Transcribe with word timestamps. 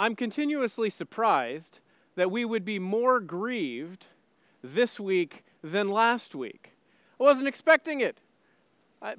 I'm 0.00 0.16
continuously 0.16 0.88
surprised 0.88 1.78
that 2.16 2.30
we 2.30 2.42
would 2.42 2.64
be 2.64 2.78
more 2.78 3.20
grieved 3.20 4.06
this 4.64 4.98
week 4.98 5.44
than 5.62 5.90
last 5.90 6.34
week. 6.34 6.72
I 7.20 7.24
wasn't 7.24 7.48
expecting 7.48 8.00
it. 8.00 8.18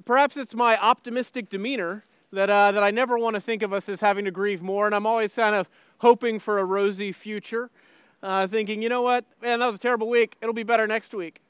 Perhaps 0.04 0.36
it's 0.36 0.56
my 0.56 0.76
optimistic 0.76 1.48
demeanor 1.48 2.04
that, 2.32 2.50
uh, 2.50 2.72
that 2.72 2.82
I 2.82 2.90
never 2.90 3.16
want 3.16 3.34
to 3.34 3.40
think 3.40 3.62
of 3.62 3.72
us 3.72 3.88
as 3.88 4.00
having 4.00 4.24
to 4.24 4.32
grieve 4.32 4.60
more, 4.60 4.86
and 4.86 4.92
I'm 4.92 5.06
always 5.06 5.32
kind 5.36 5.54
of 5.54 5.68
hoping 5.98 6.40
for 6.40 6.58
a 6.58 6.64
rosy 6.64 7.12
future, 7.12 7.70
uh, 8.20 8.48
thinking, 8.48 8.82
you 8.82 8.88
know 8.88 9.02
what, 9.02 9.24
man, 9.40 9.60
that 9.60 9.66
was 9.66 9.76
a 9.76 9.78
terrible 9.78 10.08
week. 10.08 10.36
It'll 10.42 10.52
be 10.52 10.64
better 10.64 10.88
next 10.88 11.14
week. 11.14 11.42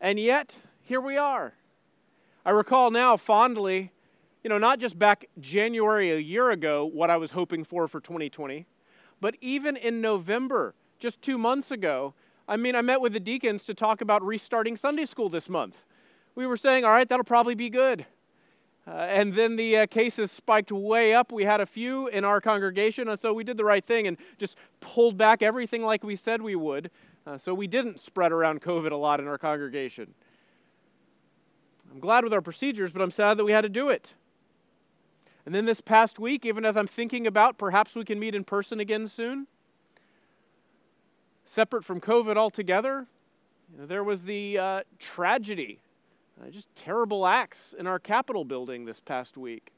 And 0.00 0.18
yet, 0.18 0.56
here 0.82 1.00
we 1.00 1.16
are. 1.16 1.54
I 2.44 2.50
recall 2.50 2.90
now 2.90 3.16
fondly, 3.16 3.92
you 4.42 4.50
know, 4.50 4.58
not 4.58 4.78
just 4.78 4.98
back 4.98 5.26
January 5.38 6.10
a 6.10 6.18
year 6.18 6.50
ago, 6.50 6.84
what 6.84 7.10
I 7.10 7.16
was 7.16 7.32
hoping 7.32 7.64
for 7.64 7.86
for 7.88 8.00
2020, 8.00 8.66
but 9.20 9.36
even 9.40 9.76
in 9.76 10.00
November, 10.00 10.74
just 10.98 11.20
two 11.20 11.36
months 11.36 11.70
ago, 11.70 12.14
I 12.48 12.56
mean, 12.56 12.74
I 12.74 12.82
met 12.82 13.00
with 13.00 13.12
the 13.12 13.20
deacons 13.20 13.64
to 13.64 13.74
talk 13.74 14.00
about 14.00 14.22
restarting 14.24 14.76
Sunday 14.76 15.04
school 15.04 15.28
this 15.28 15.48
month. 15.48 15.84
We 16.34 16.46
were 16.46 16.56
saying, 16.56 16.84
all 16.84 16.90
right, 16.90 17.08
that'll 17.08 17.24
probably 17.24 17.54
be 17.54 17.70
good. 17.70 18.06
Uh, 18.86 18.92
and 18.92 19.34
then 19.34 19.56
the 19.56 19.76
uh, 19.76 19.86
cases 19.86 20.32
spiked 20.32 20.72
way 20.72 21.14
up. 21.14 21.30
We 21.30 21.44
had 21.44 21.60
a 21.60 21.66
few 21.66 22.08
in 22.08 22.24
our 22.24 22.40
congregation, 22.40 23.08
and 23.08 23.20
so 23.20 23.32
we 23.32 23.44
did 23.44 23.56
the 23.56 23.64
right 23.64 23.84
thing 23.84 24.06
and 24.06 24.16
just 24.38 24.56
pulled 24.80 25.16
back 25.16 25.42
everything 25.42 25.82
like 25.82 26.02
we 26.02 26.16
said 26.16 26.42
we 26.42 26.56
would. 26.56 26.90
Uh, 27.26 27.36
so 27.36 27.52
we 27.52 27.66
didn't 27.66 28.00
spread 28.00 28.32
around 28.32 28.62
COVID 28.62 28.90
a 28.90 28.96
lot 28.96 29.20
in 29.20 29.28
our 29.28 29.38
congregation. 29.38 30.14
I'm 31.92 32.00
glad 32.00 32.24
with 32.24 32.32
our 32.32 32.40
procedures, 32.40 32.90
but 32.90 33.02
I'm 33.02 33.10
sad 33.10 33.36
that 33.36 33.44
we 33.44 33.52
had 33.52 33.62
to 33.62 33.68
do 33.68 33.90
it. 33.90 34.14
And 35.46 35.54
then 35.54 35.64
this 35.64 35.80
past 35.80 36.18
week, 36.18 36.44
even 36.44 36.64
as 36.64 36.76
I'm 36.76 36.86
thinking 36.86 37.26
about 37.26 37.58
perhaps 37.58 37.94
we 37.94 38.04
can 38.04 38.18
meet 38.18 38.34
in 38.34 38.44
person 38.44 38.80
again 38.80 39.08
soon, 39.08 39.46
separate 41.44 41.84
from 41.84 42.00
COVID 42.00 42.36
altogether, 42.36 43.06
you 43.72 43.80
know, 43.80 43.86
there 43.86 44.04
was 44.04 44.24
the 44.24 44.58
uh, 44.58 44.80
tragedy, 44.98 45.80
uh, 46.40 46.50
just 46.50 46.74
terrible 46.74 47.26
acts 47.26 47.74
in 47.78 47.86
our 47.86 47.98
Capitol 47.98 48.44
building 48.44 48.84
this 48.84 49.00
past 49.00 49.36
week. 49.36 49.72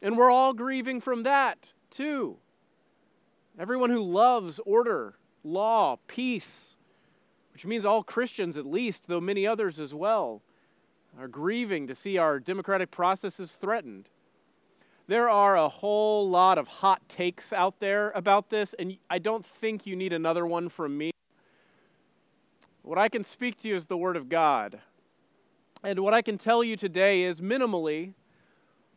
And 0.00 0.16
we're 0.16 0.30
all 0.30 0.52
grieving 0.52 1.00
from 1.00 1.22
that, 1.22 1.72
too. 1.90 2.38
Everyone 3.58 3.90
who 3.90 4.02
loves 4.02 4.60
order, 4.64 5.14
law, 5.44 5.98
peace, 6.06 6.76
which 7.52 7.66
means 7.66 7.84
all 7.84 8.02
Christians 8.02 8.56
at 8.56 8.66
least, 8.66 9.08
though 9.08 9.20
many 9.20 9.46
others 9.46 9.78
as 9.78 9.94
well, 9.94 10.42
are 11.18 11.28
grieving 11.28 11.86
to 11.86 11.94
see 11.94 12.16
our 12.16 12.40
democratic 12.40 12.90
processes 12.90 13.52
threatened. 13.52 14.08
There 15.12 15.28
are 15.28 15.58
a 15.58 15.68
whole 15.68 16.30
lot 16.30 16.56
of 16.56 16.66
hot 16.66 17.06
takes 17.06 17.52
out 17.52 17.80
there 17.80 18.12
about 18.12 18.48
this, 18.48 18.74
and 18.78 18.96
I 19.10 19.18
don't 19.18 19.44
think 19.44 19.84
you 19.84 19.94
need 19.94 20.14
another 20.14 20.46
one 20.46 20.70
from 20.70 20.96
me. 20.96 21.10
What 22.80 22.96
I 22.96 23.10
can 23.10 23.22
speak 23.22 23.58
to 23.58 23.68
you 23.68 23.74
is 23.74 23.84
the 23.84 23.96
Word 23.98 24.16
of 24.16 24.30
God. 24.30 24.80
And 25.84 25.98
what 25.98 26.14
I 26.14 26.22
can 26.22 26.38
tell 26.38 26.64
you 26.64 26.76
today 26.76 27.24
is 27.24 27.42
minimally, 27.42 28.14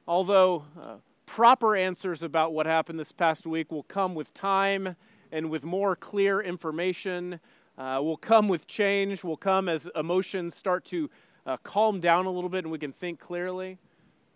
although 0.08 0.64
uh, 0.82 0.96
proper 1.26 1.76
answers 1.76 2.24
about 2.24 2.54
what 2.54 2.66
happened 2.66 2.98
this 2.98 3.12
past 3.12 3.46
week 3.46 3.70
will 3.70 3.84
come 3.84 4.16
with 4.16 4.34
time 4.34 4.96
and 5.34 5.50
with 5.50 5.66
more 5.66 5.98
clear 5.98 6.40
information, 6.40 7.42
uh, 7.78 8.00
will 8.02 8.16
come 8.16 8.48
with 8.48 8.68
change, 8.68 9.26
will 9.26 9.36
come 9.36 9.68
as 9.68 9.90
emotions 9.98 10.56
start 10.56 10.86
to 10.86 11.10
uh, 11.46 11.58
calm 11.58 12.00
down 12.00 12.26
a 12.26 12.32
little 12.32 12.50
bit 12.50 12.64
and 12.64 12.72
we 12.72 12.80
can 12.80 12.94
think 12.94 13.20
clearly. 13.20 13.80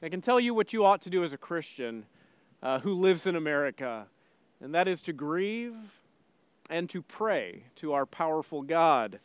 I 0.01 0.07
can 0.07 0.21
tell 0.21 0.39
you 0.39 0.53
what 0.53 0.71
you 0.71 0.85
ought 0.85 1.01
to 1.01 1.09
do 1.09 1.25
as 1.25 1.33
a 1.33 1.37
Christian 1.37 2.05
uh, 2.63 2.79
who 2.79 2.93
lives 2.93 3.27
in 3.27 3.35
America, 3.35 4.07
and 4.61 4.73
that 4.73 4.87
is 4.87 5.01
to 5.03 5.13
grieve 5.13 5.75
and 6.69 6.89
to 6.89 7.01
pray 7.01 7.63
to 7.75 7.91
our 7.91 8.05
powerful 8.05 8.61
God 8.61 9.19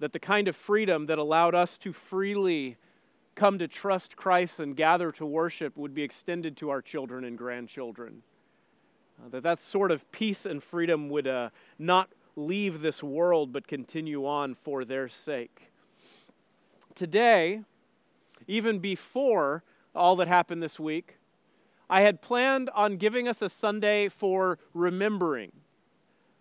that 0.00 0.12
the 0.12 0.18
kind 0.18 0.48
of 0.48 0.56
freedom 0.56 1.06
that 1.06 1.18
allowed 1.18 1.54
us 1.54 1.78
to 1.78 1.92
freely 1.92 2.76
come 3.36 3.58
to 3.58 3.68
trust 3.68 4.16
Christ 4.16 4.58
and 4.58 4.76
gather 4.76 5.12
to 5.12 5.24
worship 5.24 5.76
would 5.76 5.94
be 5.94 6.02
extended 6.02 6.56
to 6.56 6.70
our 6.70 6.82
children 6.82 7.24
and 7.24 7.38
grandchildren. 7.38 8.22
Uh, 9.20 9.28
that 9.30 9.42
that 9.44 9.60
sort 9.60 9.92
of 9.92 10.10
peace 10.10 10.44
and 10.44 10.60
freedom 10.62 11.08
would 11.08 11.28
uh, 11.28 11.50
not 11.78 12.10
leave 12.34 12.80
this 12.80 13.00
world 13.00 13.52
but 13.52 13.68
continue 13.68 14.26
on 14.26 14.54
for 14.54 14.84
their 14.84 15.08
sake. 15.08 15.70
Today, 16.96 17.62
even 18.48 18.80
before 18.80 19.62
all 19.94 20.16
that 20.16 20.26
happened 20.26 20.62
this 20.62 20.80
week, 20.80 21.18
I 21.88 22.00
had 22.00 22.20
planned 22.20 22.70
on 22.74 22.96
giving 22.96 23.28
us 23.28 23.40
a 23.40 23.48
Sunday 23.48 24.08
for 24.08 24.58
remembering. 24.74 25.52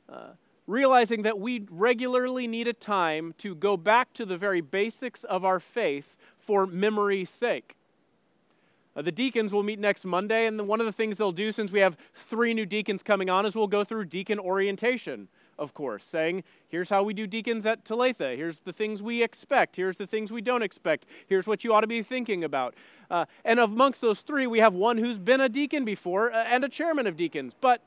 Uh, 0.10 0.32
realizing 0.66 1.22
that 1.22 1.40
we 1.40 1.66
regularly 1.70 2.48
need 2.48 2.68
a 2.68 2.74
time 2.74 3.34
to 3.38 3.56
go 3.56 3.78
back 3.78 4.14
to 4.14 4.26
the 4.26 4.38
very 4.38 4.62
basics 4.62 5.24
of 5.24 5.46
our 5.46 5.60
faith 5.60 6.18
for 6.38 6.66
memory's 6.66 7.30
sake. 7.30 7.78
Uh, 8.96 9.02
the 9.02 9.12
deacons 9.12 9.54
will 9.54 9.64
meet 9.64 9.80
next 9.80 10.04
Monday, 10.04 10.46
and 10.46 10.68
one 10.68 10.80
of 10.82 10.86
the 10.86 10.92
things 10.92 11.18
they'll 11.18 11.32
do 11.32 11.52
since 11.52 11.72
we 11.72 11.80
have 11.80 11.98
three 12.14 12.54
new 12.54 12.66
deacons 12.66 13.04
coming 13.04 13.30
on 13.30 13.46
is 13.46 13.56
we'll 13.56 13.68
go 13.68 13.84
through 13.84 14.04
deacon 14.06 14.40
orientation, 14.40 15.30
of 15.60 15.74
course, 15.74 16.04
saying, 16.04 16.44
here's 16.68 16.90
how 16.90 17.04
we 17.04 17.14
do 17.14 17.26
deacons 17.26 17.66
at 17.66 17.84
Talitha. 17.84 18.36
Here's 18.36 18.60
the 18.60 18.74
things 18.74 19.02
we 19.02 19.24
expect. 19.24 19.76
Here's 19.76 19.98
the 19.98 20.08
things 20.08 20.32
we 20.32 20.42
don't 20.42 20.62
expect. 20.62 21.06
Here's 21.28 21.48
what 21.48 21.64
you 21.64 21.74
ought 21.74 21.82
to 21.82 21.88
be 21.88 22.04
thinking 22.04 22.44
about. 22.44 22.76
Uh, 23.10 23.26
and 23.44 23.60
amongst 23.60 24.02
those 24.02 24.22
three, 24.22 24.48
we 24.48 24.60
have 24.60 24.74
one 24.74 24.98
who's 24.98 25.18
been 25.18 25.42
a 25.42 25.50
deacon 25.50 25.86
before 25.86 26.32
uh, 26.32 26.44
and 26.44 26.64
a 26.64 26.70
chairman 26.70 27.08
of 27.08 27.18
deacons. 27.18 27.54
But 27.60 27.82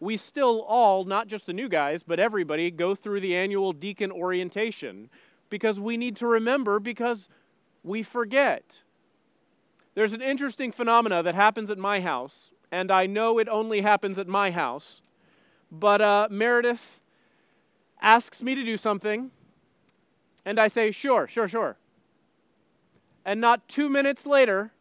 we 0.00 0.16
still 0.16 0.62
all, 0.62 1.04
not 1.04 1.28
just 1.28 1.46
the 1.46 1.52
new 1.52 1.68
guys, 1.68 2.02
but 2.02 2.20
everybody, 2.20 2.70
go 2.70 2.94
through 2.94 3.20
the 3.20 3.34
annual 3.34 3.72
deacon 3.72 4.12
orientation 4.12 5.10
because 5.50 5.80
we 5.80 5.96
need 5.96 6.16
to 6.16 6.26
remember 6.26 6.78
because 6.78 7.28
we 7.82 8.02
forget. 8.02 8.82
There's 9.94 10.12
an 10.12 10.22
interesting 10.22 10.70
phenomena 10.70 11.22
that 11.22 11.34
happens 11.34 11.70
at 11.70 11.78
my 11.78 12.00
house, 12.00 12.52
and 12.70 12.90
I 12.90 13.06
know 13.06 13.38
it 13.38 13.48
only 13.48 13.80
happens 13.80 14.18
at 14.18 14.28
my 14.28 14.50
house, 14.50 15.00
but 15.70 16.00
uh, 16.00 16.28
Meredith 16.30 17.00
asks 18.00 18.42
me 18.42 18.54
to 18.54 18.64
do 18.64 18.76
something, 18.76 19.30
and 20.44 20.58
I 20.58 20.68
say, 20.68 20.90
sure, 20.90 21.26
sure, 21.26 21.48
sure. 21.48 21.76
And 23.24 23.40
not 23.40 23.68
two 23.68 23.88
minutes 23.88 24.24
later, 24.24 24.72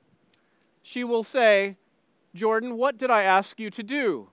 she 0.81 1.03
will 1.03 1.23
say, 1.23 1.77
Jordan, 2.33 2.77
what 2.77 2.97
did 2.97 3.11
I 3.11 3.23
ask 3.23 3.59
you 3.59 3.69
to 3.71 3.83
do? 3.83 4.29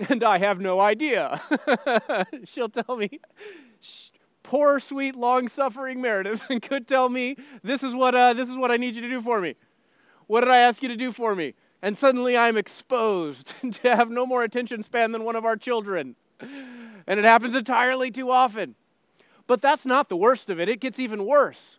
and 0.08 0.24
I 0.24 0.38
have 0.38 0.60
no 0.60 0.80
idea. 0.80 1.40
She'll 2.44 2.68
tell 2.68 2.96
me, 2.96 3.20
poor, 4.42 4.80
sweet, 4.80 5.14
long-suffering 5.14 6.00
Meredith 6.00 6.42
could 6.62 6.88
tell 6.88 7.08
me, 7.08 7.36
this 7.62 7.82
is 7.82 7.94
what 7.94 8.14
uh, 8.14 8.32
this 8.32 8.48
is 8.48 8.56
what 8.56 8.70
I 8.70 8.76
need 8.76 8.94
you 8.94 9.02
to 9.02 9.08
do 9.08 9.20
for 9.20 9.40
me. 9.40 9.56
What 10.26 10.40
did 10.40 10.50
I 10.50 10.58
ask 10.58 10.82
you 10.82 10.88
to 10.88 10.96
do 10.96 11.12
for 11.12 11.34
me? 11.34 11.54
And 11.82 11.98
suddenly 11.98 12.36
I'm 12.36 12.56
exposed 12.56 13.54
to 13.82 13.96
have 13.96 14.10
no 14.10 14.26
more 14.26 14.42
attention 14.42 14.82
span 14.82 15.12
than 15.12 15.24
one 15.24 15.36
of 15.36 15.44
our 15.44 15.56
children. 15.56 16.16
And 17.06 17.18
it 17.18 17.24
happens 17.24 17.54
entirely 17.54 18.10
too 18.10 18.30
often. 18.30 18.74
But 19.46 19.60
that's 19.60 19.84
not 19.84 20.08
the 20.08 20.16
worst 20.16 20.48
of 20.50 20.60
it. 20.60 20.68
It 20.68 20.80
gets 20.80 20.98
even 20.98 21.26
worse. 21.26 21.78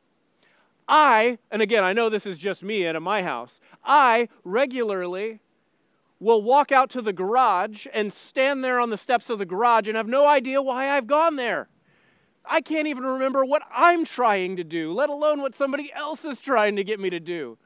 I, 0.88 1.38
and 1.50 1.62
again, 1.62 1.84
I 1.84 1.94
know 1.94 2.10
this 2.10 2.26
is 2.26 2.38
just 2.38 2.64
me 2.64 2.86
and 2.86 2.98
at 2.98 3.02
my 3.02 3.24
house, 3.24 3.60
I 3.84 4.28
regularly 4.44 5.40
will 6.20 6.42
walk 6.42 6.72
out 6.72 6.90
to 6.92 7.02
the 7.02 7.14
garage 7.14 7.88
and 7.94 8.12
stand 8.12 8.64
there 8.64 8.80
on 8.80 8.90
the 8.90 8.98
steps 8.98 9.30
of 9.30 9.40
the 9.40 9.46
garage 9.46 9.88
and 9.88 9.96
have 9.96 10.08
no 10.08 10.28
idea 10.28 10.62
why 10.62 10.90
I've 10.90 11.08
gone 11.08 11.36
there. 11.36 11.70
I 12.46 12.62
can't 12.62 12.88
even 12.88 13.04
remember 13.04 13.46
what 13.46 13.64
I'm 13.74 14.04
trying 14.06 14.56
to 14.58 14.64
do, 14.64 14.92
let 14.92 15.10
alone 15.10 15.42
what 15.42 15.56
somebody 15.56 15.92
else 15.94 16.26
is 16.26 16.40
trying 16.40 16.76
to 16.76 16.84
get 16.84 17.00
me 17.00 17.10
to 17.10 17.20
do. 17.20 17.58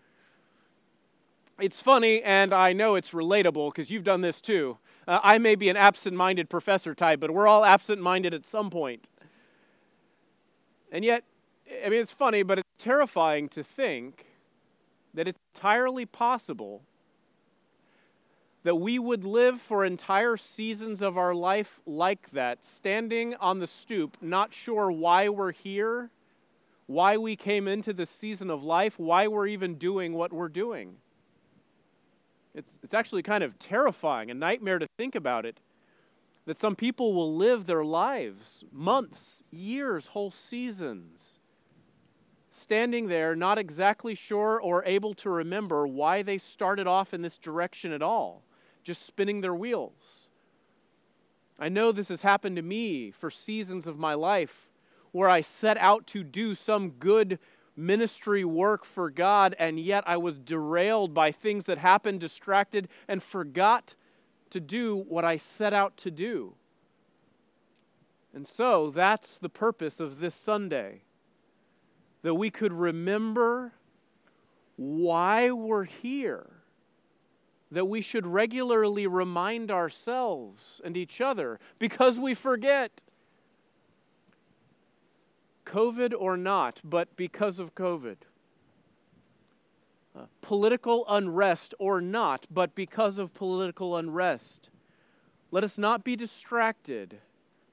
It's 1.60 1.80
funny, 1.80 2.22
and 2.22 2.53
I 2.53 2.74
know 2.74 2.96
it's 2.96 3.12
relatable 3.12 3.74
because 3.74 3.90
you've 3.90 4.03
done 4.03 4.20
this 4.20 4.41
too. 4.41 4.78
Uh, 5.08 5.20
I 5.24 5.38
may 5.38 5.56
be 5.56 5.70
an 5.70 5.78
absent 5.78 6.16
minded 6.16 6.50
professor 6.50 6.94
type, 6.94 7.22
but 7.22 7.32
we're 7.32 7.47
all 7.47 7.64
absent 7.64 8.02
minded 8.02 8.34
at 8.34 8.46
some 8.46 8.70
point. 8.70 9.08
And 10.91 11.06
yet, 11.06 11.24
I 11.85 11.90
mean, 11.90 12.02
it's 12.02 12.12
funny, 12.12 12.44
but 12.44 12.59
it's 12.59 12.68
terrifying 12.78 13.47
to 13.50 13.64
think 13.64 14.26
that 15.14 15.29
it's 15.29 15.40
entirely 15.56 16.06
possible 16.06 16.82
that 18.64 18.76
we 18.76 19.00
would 19.00 19.24
live 19.24 19.62
for 19.62 19.85
entire 19.85 20.35
seasons 20.35 21.02
of 21.02 21.18
our 21.18 21.34
life 21.34 21.79
like 21.85 22.32
that, 22.32 22.66
standing 22.66 23.35
on 23.35 23.59
the 23.59 23.68
stoop, 23.68 24.18
not 24.22 24.53
sure 24.53 24.91
why 24.91 25.29
we're 25.29 25.52
here, 25.52 26.09
why 26.88 27.16
we 27.16 27.35
came 27.35 27.68
into 27.68 27.94
this 27.94 28.09
season 28.09 28.50
of 28.50 28.64
life, 28.64 29.00
why 29.00 29.28
we're 29.28 29.47
even 29.47 29.76
doing 29.76 30.14
what 30.14 30.34
we're 30.34 30.50
doing. 30.50 30.97
It's, 32.55 32.79
it's 32.81 32.93
actually 32.93 33.22
kind 33.22 33.43
of 33.43 33.59
terrifying, 33.59 34.31
a 34.31 34.34
nightmare 34.34 34.79
to 34.79 34.87
think 34.97 35.13
about 35.13 35.46
it, 35.46 35.59
that 36.46 36.57
some 36.57 36.75
people 36.75 37.13
will 37.13 37.35
live 37.35 37.66
their 37.66 37.84
lives, 37.84 38.63
months, 38.72 39.43
years, 39.52 40.07
whole 40.07 40.31
seasons, 40.31 41.40
standing 42.49 43.07
there, 43.07 43.35
not 43.35 43.57
exactly 43.57 44.16
sure 44.16 44.59
or 44.59 44.84
able 44.85 45.13
to 45.16 45.29
remember 45.29 45.85
why 45.85 46.22
they 46.22 46.37
started 46.37 46.87
off 46.87 47.13
in 47.13 47.22
this 47.22 47.37
direction 47.37 47.91
at 47.91 48.02
all 48.02 48.43
just 48.85 49.05
spinning 49.05 49.41
their 49.41 49.55
wheels. 49.55 50.29
I 51.59 51.69
know 51.69 51.91
this 51.91 52.09
has 52.09 52.22
happened 52.22 52.55
to 52.55 52.61
me 52.61 53.11
for 53.11 53.31
seasons 53.31 53.87
of 53.87 53.97
my 53.97 54.13
life 54.13 54.69
where 55.11 55.29
I 55.29 55.41
set 55.41 55.78
out 55.78 56.05
to 56.07 56.23
do 56.23 56.53
some 56.53 56.91
good 56.91 57.40
ministry 57.76 58.46
work 58.46 58.86
for 58.86 59.10
God, 59.10 59.56
and 59.60 59.80
yet 59.80 60.04
I 60.08 60.18
was 60.18 60.38
derailed 60.38 61.14
by 61.14 61.32
things 61.32 61.66
that 61.66 61.78
happened, 61.78 62.20
distracted, 62.20 62.88
and 63.08 63.22
forgot 63.22 63.96
to 64.50 64.60
do 64.60 64.96
what 64.96 65.26
I 65.26 65.38
set 65.38 65.74
out 65.74 65.98
to 65.98 66.12
do. 66.12 66.54
And 68.34 68.48
so 68.48 68.92
that's 68.92 69.38
the 69.38 69.50
purpose 69.50 70.00
of 70.00 70.20
this 70.20 70.36
Sunday 70.36 71.02
that 72.22 72.36
we 72.36 72.50
could 72.50 72.74
remember 72.74 73.74
why 74.78 75.52
we're 75.52 75.84
here, 75.84 76.48
that 77.72 77.86
we 77.86 78.02
should 78.02 78.26
regularly 78.26 79.08
remind 79.08 79.72
ourselves 79.72 80.82
and 80.84 80.98
each 80.98 81.22
other 81.22 81.60
because 81.80 82.20
we 82.20 82.34
forget. 82.34 83.02
COVID 85.76 86.14
or 86.18 86.38
not, 86.38 86.80
but 86.86 87.18
because 87.18 87.60
of 87.60 87.76
COVID. 87.76 88.16
Uh, 90.18 90.28
political 90.40 91.04
unrest 91.10 91.74
or 91.80 92.00
not, 92.00 92.48
but 92.50 92.74
because 92.76 93.18
of 93.18 93.34
political 93.34 93.98
unrest. 93.98 94.70
Let 95.52 95.66
us 95.66 95.78
not 95.78 96.06
be 96.06 96.16
distracted, 96.16 97.18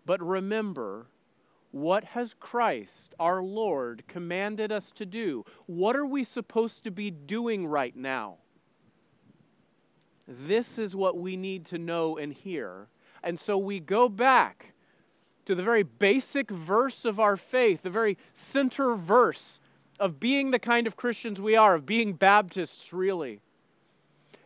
but 0.04 0.20
remember 0.20 1.06
what 1.70 2.02
has 2.02 2.34
Christ, 2.34 3.14
our 3.20 3.40
Lord, 3.40 4.02
commanded 4.08 4.72
us 4.72 4.90
to 4.96 5.06
do? 5.06 5.44
What 5.66 5.94
are 5.94 6.04
we 6.04 6.24
supposed 6.24 6.82
to 6.82 6.90
be 6.90 7.12
doing 7.12 7.68
right 7.68 7.94
now? 7.94 8.38
This 10.26 10.76
is 10.76 10.96
what 10.96 11.16
we 11.16 11.36
need 11.36 11.64
to 11.66 11.78
know 11.78 12.16
and 12.16 12.32
hear. 12.32 12.88
And 13.22 13.38
so 13.38 13.56
we 13.56 13.78
go 13.78 14.08
back 14.08 14.71
to 15.44 15.54
the 15.54 15.62
very 15.62 15.82
basic 15.82 16.50
verse 16.50 17.04
of 17.04 17.18
our 17.18 17.36
faith, 17.36 17.82
the 17.82 17.90
very 17.90 18.16
center 18.32 18.94
verse 18.94 19.60
of 19.98 20.18
being 20.20 20.50
the 20.50 20.58
kind 20.58 20.86
of 20.86 20.96
Christians 20.96 21.40
we 21.40 21.56
are, 21.56 21.74
of 21.74 21.86
being 21.86 22.12
Baptists, 22.12 22.92
really. 22.92 23.40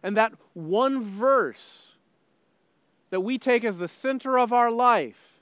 And 0.03 0.17
that 0.17 0.33
one 0.55 1.03
verse 1.03 1.93
that 3.11 3.21
we 3.21 3.39
take 3.39 3.65
as 3.65 3.79
the 3.79 3.89
center 3.89 4.39
of 4.39 4.53
our 4.53 4.71
life 4.71 5.41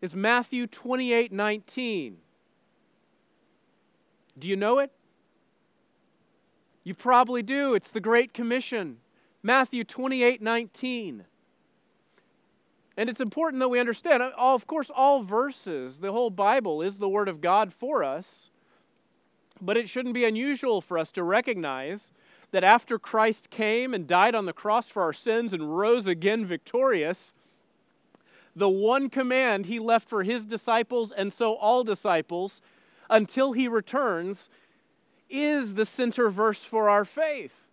is 0.00 0.14
Matthew 0.14 0.66
28 0.66 1.32
19. 1.32 2.18
Do 4.38 4.48
you 4.48 4.56
know 4.56 4.78
it? 4.78 4.90
You 6.82 6.94
probably 6.94 7.42
do. 7.42 7.74
It's 7.74 7.90
the 7.90 8.00
Great 8.00 8.34
Commission. 8.34 8.98
Matthew 9.42 9.84
28 9.84 10.42
19. 10.42 11.24
And 12.96 13.10
it's 13.10 13.20
important 13.20 13.60
that 13.60 13.68
we 13.68 13.80
understand, 13.80 14.22
uh, 14.22 14.30
of 14.36 14.66
course, 14.66 14.90
all 14.94 15.22
verses, 15.22 15.98
the 15.98 16.12
whole 16.12 16.30
Bible 16.30 16.80
is 16.80 16.98
the 16.98 17.08
Word 17.08 17.28
of 17.28 17.40
God 17.40 17.72
for 17.72 18.04
us. 18.04 18.50
But 19.60 19.76
it 19.76 19.88
shouldn't 19.88 20.14
be 20.14 20.24
unusual 20.24 20.80
for 20.80 20.98
us 20.98 21.10
to 21.12 21.22
recognize 21.22 22.12
that 22.52 22.64
after 22.64 22.98
Christ 22.98 23.50
came 23.50 23.94
and 23.94 24.06
died 24.06 24.34
on 24.34 24.46
the 24.46 24.52
cross 24.52 24.88
for 24.88 25.02
our 25.02 25.12
sins 25.12 25.52
and 25.52 25.76
rose 25.76 26.06
again 26.06 26.46
victorious, 26.46 27.32
the 28.54 28.68
one 28.68 29.10
command 29.10 29.66
he 29.66 29.80
left 29.80 30.08
for 30.08 30.22
his 30.22 30.46
disciples 30.46 31.10
and 31.10 31.32
so 31.32 31.54
all 31.54 31.82
disciples 31.82 32.62
until 33.10 33.52
he 33.52 33.66
returns 33.66 34.48
is 35.28 35.74
the 35.74 35.86
center 35.86 36.30
verse 36.30 36.62
for 36.62 36.88
our 36.88 37.04
faith. 37.04 37.66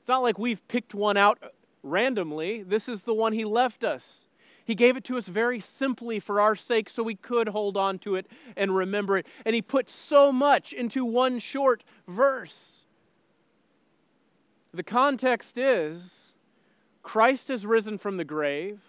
It's 0.00 0.08
not 0.08 0.22
like 0.22 0.38
we've 0.38 0.66
picked 0.66 0.94
one 0.94 1.16
out 1.16 1.38
randomly. 1.82 2.62
This 2.62 2.88
is 2.88 3.02
the 3.02 3.14
one 3.14 3.32
he 3.32 3.44
left 3.44 3.84
us. 3.84 4.26
He 4.64 4.74
gave 4.74 4.96
it 4.96 5.04
to 5.04 5.16
us 5.16 5.26
very 5.26 5.58
simply 5.58 6.20
for 6.20 6.40
our 6.40 6.54
sake 6.54 6.88
so 6.88 7.02
we 7.02 7.16
could 7.16 7.48
hold 7.48 7.76
on 7.76 7.98
to 8.00 8.14
it 8.14 8.26
and 8.56 8.76
remember 8.76 9.18
it. 9.18 9.26
And 9.44 9.54
he 9.54 9.62
put 9.62 9.90
so 9.90 10.30
much 10.32 10.72
into 10.72 11.04
one 11.04 11.38
short 11.38 11.82
verse. 12.06 12.84
The 14.72 14.84
context 14.84 15.58
is 15.58 16.32
Christ 17.02 17.48
has 17.48 17.66
risen 17.66 17.98
from 17.98 18.16
the 18.16 18.24
grave 18.24 18.80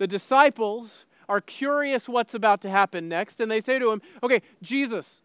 the 0.00 0.06
disciples 0.06 1.04
are 1.28 1.42
curious 1.42 2.08
what's 2.08 2.32
about 2.32 2.62
to 2.62 2.70
happen 2.70 3.06
next, 3.06 3.38
and 3.38 3.50
they 3.50 3.60
say 3.60 3.78
to 3.78 3.92
him, 3.92 4.00
Okay, 4.22 4.40
Jesus, 4.62 5.20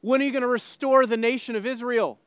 when 0.00 0.20
are 0.20 0.24
you 0.24 0.32
going 0.32 0.42
to 0.42 0.48
restore 0.48 1.06
the 1.06 1.16
nation 1.16 1.54
of 1.54 1.64
Israel? 1.64 2.18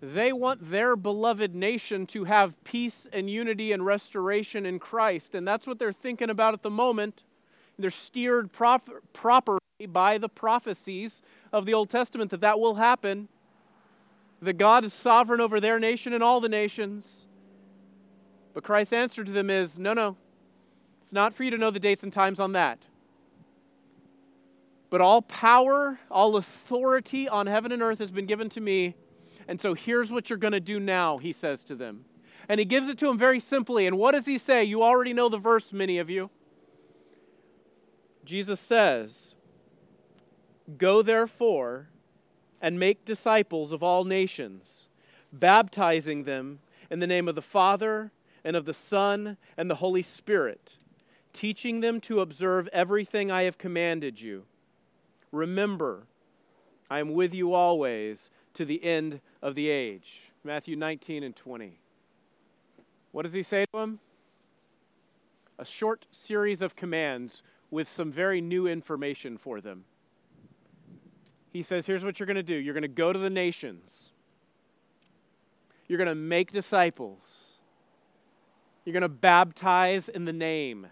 They 0.00 0.32
want 0.32 0.70
their 0.70 0.94
beloved 0.94 1.54
nation 1.54 2.06
to 2.08 2.24
have 2.24 2.62
peace 2.64 3.08
and 3.12 3.30
unity 3.30 3.72
and 3.72 3.84
restoration 3.84 4.66
in 4.66 4.78
Christ, 4.78 5.34
and 5.34 5.48
that's 5.48 5.66
what 5.66 5.78
they're 5.78 5.92
thinking 5.92 6.28
about 6.28 6.54
at 6.54 6.62
the 6.62 6.70
moment. 6.70 7.22
They're 7.78 7.90
steered 7.90 8.52
prop- 8.52 8.90
properly 9.12 9.60
by 9.88 10.18
the 10.18 10.28
prophecies 10.28 11.22
of 11.52 11.66
the 11.66 11.74
Old 11.74 11.90
Testament 11.90 12.30
that 12.30 12.40
that 12.40 12.60
will 12.60 12.76
happen. 12.76 13.28
That 14.42 14.58
God 14.58 14.84
is 14.84 14.92
sovereign 14.92 15.40
over 15.40 15.60
their 15.60 15.78
nation 15.78 16.12
and 16.12 16.22
all 16.22 16.40
the 16.40 16.48
nations. 16.48 17.26
But 18.52 18.64
Christ's 18.64 18.92
answer 18.92 19.24
to 19.24 19.32
them 19.32 19.48
is 19.48 19.78
no, 19.78 19.94
no. 19.94 20.16
It's 21.00 21.12
not 21.12 21.34
for 21.34 21.44
you 21.44 21.50
to 21.50 21.58
know 21.58 21.70
the 21.70 21.80
dates 21.80 22.02
and 22.02 22.12
times 22.12 22.38
on 22.40 22.52
that. 22.52 22.78
But 24.90 25.00
all 25.00 25.22
power, 25.22 26.00
all 26.10 26.36
authority 26.36 27.28
on 27.28 27.46
heaven 27.46 27.72
and 27.72 27.82
earth 27.82 27.98
has 27.98 28.10
been 28.10 28.26
given 28.26 28.48
to 28.50 28.60
me. 28.60 28.94
And 29.48 29.60
so 29.60 29.74
here's 29.74 30.10
what 30.10 30.28
you're 30.28 30.38
going 30.38 30.52
to 30.52 30.60
do 30.60 30.80
now, 30.80 31.18
he 31.18 31.32
says 31.32 31.64
to 31.64 31.74
them. 31.74 32.04
And 32.48 32.58
he 32.58 32.64
gives 32.64 32.88
it 32.88 32.98
to 32.98 33.06
them 33.06 33.18
very 33.18 33.40
simply. 33.40 33.86
And 33.86 33.98
what 33.98 34.12
does 34.12 34.26
he 34.26 34.38
say? 34.38 34.64
You 34.64 34.82
already 34.82 35.12
know 35.12 35.28
the 35.28 35.38
verse, 35.38 35.72
many 35.72 35.98
of 35.98 36.10
you. 36.10 36.30
Jesus 38.24 38.60
says, 38.60 39.34
Go 40.78 41.02
therefore 41.02 41.88
and 42.60 42.78
make 42.78 43.04
disciples 43.04 43.72
of 43.72 43.82
all 43.82 44.04
nations, 44.04 44.88
baptizing 45.32 46.24
them 46.24 46.58
in 46.90 46.98
the 46.98 47.06
name 47.06 47.28
of 47.28 47.34
the 47.34 47.42
Father 47.42 48.10
and 48.44 48.56
of 48.56 48.64
the 48.64 48.74
Son 48.74 49.36
and 49.56 49.70
the 49.70 49.76
Holy 49.76 50.02
Spirit, 50.02 50.76
teaching 51.32 51.80
them 51.80 52.00
to 52.00 52.20
observe 52.20 52.68
everything 52.72 53.30
I 53.30 53.42
have 53.42 53.58
commanded 53.58 54.20
you. 54.20 54.44
Remember, 55.30 56.06
I 56.90 57.00
am 57.00 57.12
with 57.12 57.34
you 57.34 57.54
always 57.54 58.30
to 58.54 58.64
the 58.64 58.82
end 58.82 59.20
of 59.46 59.54
the 59.54 59.68
age. 59.68 60.32
Matthew 60.42 60.76
19 60.76 61.22
and 61.22 61.34
20. 61.34 61.78
What 63.12 63.22
does 63.22 63.32
he 63.32 63.42
say 63.42 63.64
to 63.72 63.78
them? 63.78 64.00
A 65.58 65.64
short 65.64 66.06
series 66.10 66.62
of 66.62 66.76
commands 66.76 67.42
with 67.70 67.88
some 67.88 68.10
very 68.10 68.40
new 68.40 68.66
information 68.66 69.38
for 69.38 69.60
them. 69.60 69.84
He 71.50 71.62
says, 71.62 71.86
Here's 71.86 72.04
what 72.04 72.18
you're 72.20 72.26
going 72.26 72.36
to 72.36 72.42
do 72.42 72.54
you're 72.54 72.74
going 72.74 72.82
to 72.82 72.88
go 72.88 73.12
to 73.12 73.18
the 73.18 73.30
nations, 73.30 74.10
you're 75.88 75.98
going 75.98 76.08
to 76.08 76.14
make 76.14 76.52
disciples 76.52 77.56
you're 78.86 78.92
going 78.92 79.02
to 79.02 79.08
baptize 79.08 80.08
in 80.08 80.24
the 80.24 80.32
name. 80.32 80.86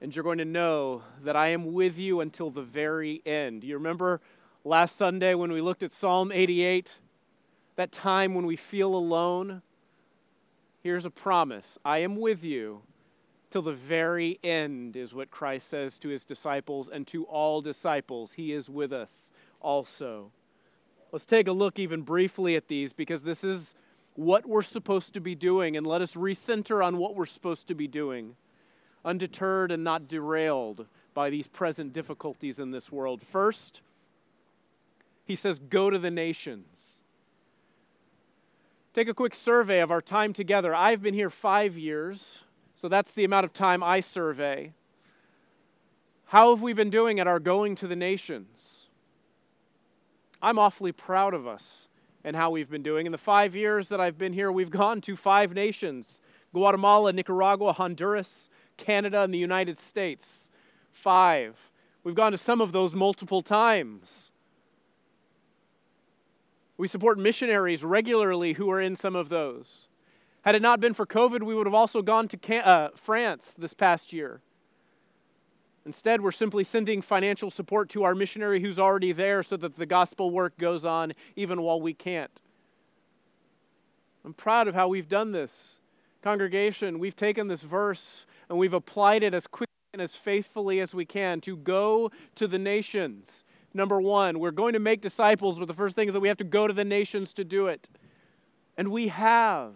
And 0.00 0.14
you're 0.14 0.22
going 0.22 0.38
to 0.38 0.44
know 0.44 1.02
that 1.24 1.34
I 1.34 1.48
am 1.48 1.72
with 1.72 1.98
you 1.98 2.20
until 2.20 2.48
the 2.48 2.62
very 2.62 3.20
end. 3.26 3.64
You 3.64 3.74
remember 3.74 4.20
last 4.64 4.96
Sunday 4.96 5.34
when 5.34 5.52
we 5.52 5.60
looked 5.60 5.82
at 5.82 5.92
Psalm 5.92 6.30
88? 6.32 6.98
That 7.76 7.92
time 7.92 8.34
when 8.34 8.46
we 8.46 8.56
feel 8.56 8.94
alone? 8.94 9.62
Here's 10.82 11.04
a 11.04 11.10
promise 11.10 11.78
I 11.84 11.98
am 11.98 12.16
with 12.16 12.44
you 12.44 12.82
till 13.50 13.62
the 13.62 13.72
very 13.72 14.38
end, 14.42 14.96
is 14.96 15.12
what 15.12 15.30
Christ 15.30 15.68
says 15.68 15.98
to 15.98 16.08
his 16.08 16.24
disciples 16.24 16.88
and 16.88 17.06
to 17.08 17.24
all 17.24 17.60
disciples. 17.60 18.32
He 18.32 18.52
is 18.52 18.70
with 18.70 18.92
us 18.92 19.30
also. 19.60 20.32
Let's 21.12 21.26
take 21.26 21.46
a 21.46 21.52
look 21.52 21.78
even 21.78 22.00
briefly 22.00 22.56
at 22.56 22.68
these 22.68 22.94
because 22.94 23.22
this 23.22 23.44
is 23.44 23.74
what 24.14 24.46
we're 24.46 24.62
supposed 24.62 25.12
to 25.14 25.20
be 25.20 25.34
doing 25.34 25.76
and 25.76 25.86
let 25.86 26.00
us 26.00 26.14
recenter 26.14 26.84
on 26.84 26.96
what 26.96 27.14
we're 27.14 27.26
supposed 27.26 27.68
to 27.68 27.74
be 27.74 27.86
doing, 27.86 28.36
undeterred 29.04 29.70
and 29.70 29.84
not 29.84 30.08
derailed 30.08 30.86
by 31.12 31.28
these 31.28 31.46
present 31.46 31.92
difficulties 31.92 32.58
in 32.58 32.70
this 32.70 32.90
world. 32.90 33.22
First, 33.22 33.82
he 35.32 35.36
says, 35.36 35.58
Go 35.58 35.88
to 35.88 35.98
the 35.98 36.10
nations. 36.10 37.00
Take 38.92 39.08
a 39.08 39.14
quick 39.14 39.34
survey 39.34 39.80
of 39.80 39.90
our 39.90 40.02
time 40.02 40.34
together. 40.34 40.74
I've 40.74 41.00
been 41.00 41.14
here 41.14 41.30
five 41.30 41.74
years, 41.78 42.42
so 42.74 42.86
that's 42.86 43.12
the 43.12 43.24
amount 43.24 43.46
of 43.46 43.54
time 43.54 43.82
I 43.82 44.00
survey. 44.00 44.74
How 46.26 46.50
have 46.50 46.60
we 46.60 46.74
been 46.74 46.90
doing 46.90 47.18
at 47.18 47.26
our 47.26 47.40
going 47.40 47.74
to 47.76 47.88
the 47.88 47.96
nations? 47.96 48.88
I'm 50.42 50.58
awfully 50.58 50.92
proud 50.92 51.32
of 51.32 51.46
us 51.46 51.88
and 52.22 52.36
how 52.36 52.50
we've 52.50 52.68
been 52.68 52.82
doing. 52.82 53.06
In 53.06 53.12
the 53.12 53.16
five 53.16 53.56
years 53.56 53.88
that 53.88 54.02
I've 54.02 54.18
been 54.18 54.34
here, 54.34 54.52
we've 54.52 54.70
gone 54.82 55.00
to 55.00 55.16
five 55.16 55.54
nations 55.54 56.20
Guatemala, 56.52 57.14
Nicaragua, 57.14 57.72
Honduras, 57.72 58.50
Canada, 58.76 59.22
and 59.22 59.32
the 59.32 59.38
United 59.38 59.78
States. 59.78 60.50
Five. 60.90 61.56
We've 62.04 62.14
gone 62.14 62.32
to 62.32 62.38
some 62.38 62.60
of 62.60 62.72
those 62.72 62.94
multiple 62.94 63.40
times. 63.40 64.31
We 66.76 66.88
support 66.88 67.18
missionaries 67.18 67.84
regularly 67.84 68.54
who 68.54 68.70
are 68.70 68.80
in 68.80 68.96
some 68.96 69.14
of 69.14 69.28
those. 69.28 69.88
Had 70.42 70.54
it 70.54 70.62
not 70.62 70.80
been 70.80 70.94
for 70.94 71.06
COVID, 71.06 71.42
we 71.42 71.54
would 71.54 71.66
have 71.66 71.74
also 71.74 72.02
gone 72.02 72.28
to 72.28 72.66
uh, 72.66 72.90
France 72.96 73.54
this 73.56 73.74
past 73.74 74.12
year. 74.12 74.40
Instead, 75.84 76.20
we're 76.20 76.32
simply 76.32 76.64
sending 76.64 77.02
financial 77.02 77.50
support 77.50 77.88
to 77.90 78.04
our 78.04 78.14
missionary 78.14 78.60
who's 78.60 78.78
already 78.78 79.12
there 79.12 79.42
so 79.42 79.56
that 79.56 79.76
the 79.76 79.86
gospel 79.86 80.30
work 80.30 80.56
goes 80.56 80.84
on 80.84 81.12
even 81.34 81.62
while 81.62 81.80
we 81.80 81.92
can't. 81.92 82.40
I'm 84.24 84.34
proud 84.34 84.68
of 84.68 84.74
how 84.74 84.88
we've 84.88 85.08
done 85.08 85.32
this. 85.32 85.80
Congregation, 86.22 87.00
we've 87.00 87.16
taken 87.16 87.48
this 87.48 87.62
verse 87.62 88.26
and 88.48 88.56
we've 88.56 88.72
applied 88.72 89.24
it 89.24 89.34
as 89.34 89.48
quickly 89.48 89.66
and 89.92 90.00
as 90.00 90.14
faithfully 90.14 90.78
as 90.78 90.94
we 90.94 91.04
can 91.04 91.40
to 91.40 91.56
go 91.56 92.12
to 92.36 92.46
the 92.46 92.58
nations. 92.58 93.44
Number 93.74 94.00
one, 94.00 94.38
we're 94.38 94.50
going 94.50 94.74
to 94.74 94.78
make 94.78 95.00
disciples, 95.00 95.58
but 95.58 95.66
the 95.66 95.74
first 95.74 95.96
thing 95.96 96.08
is 96.08 96.14
that 96.14 96.20
we 96.20 96.28
have 96.28 96.36
to 96.38 96.44
go 96.44 96.66
to 96.66 96.74
the 96.74 96.84
nations 96.84 97.32
to 97.34 97.44
do 97.44 97.66
it. 97.66 97.88
And 98.76 98.90
we 98.90 99.08
have. 99.08 99.74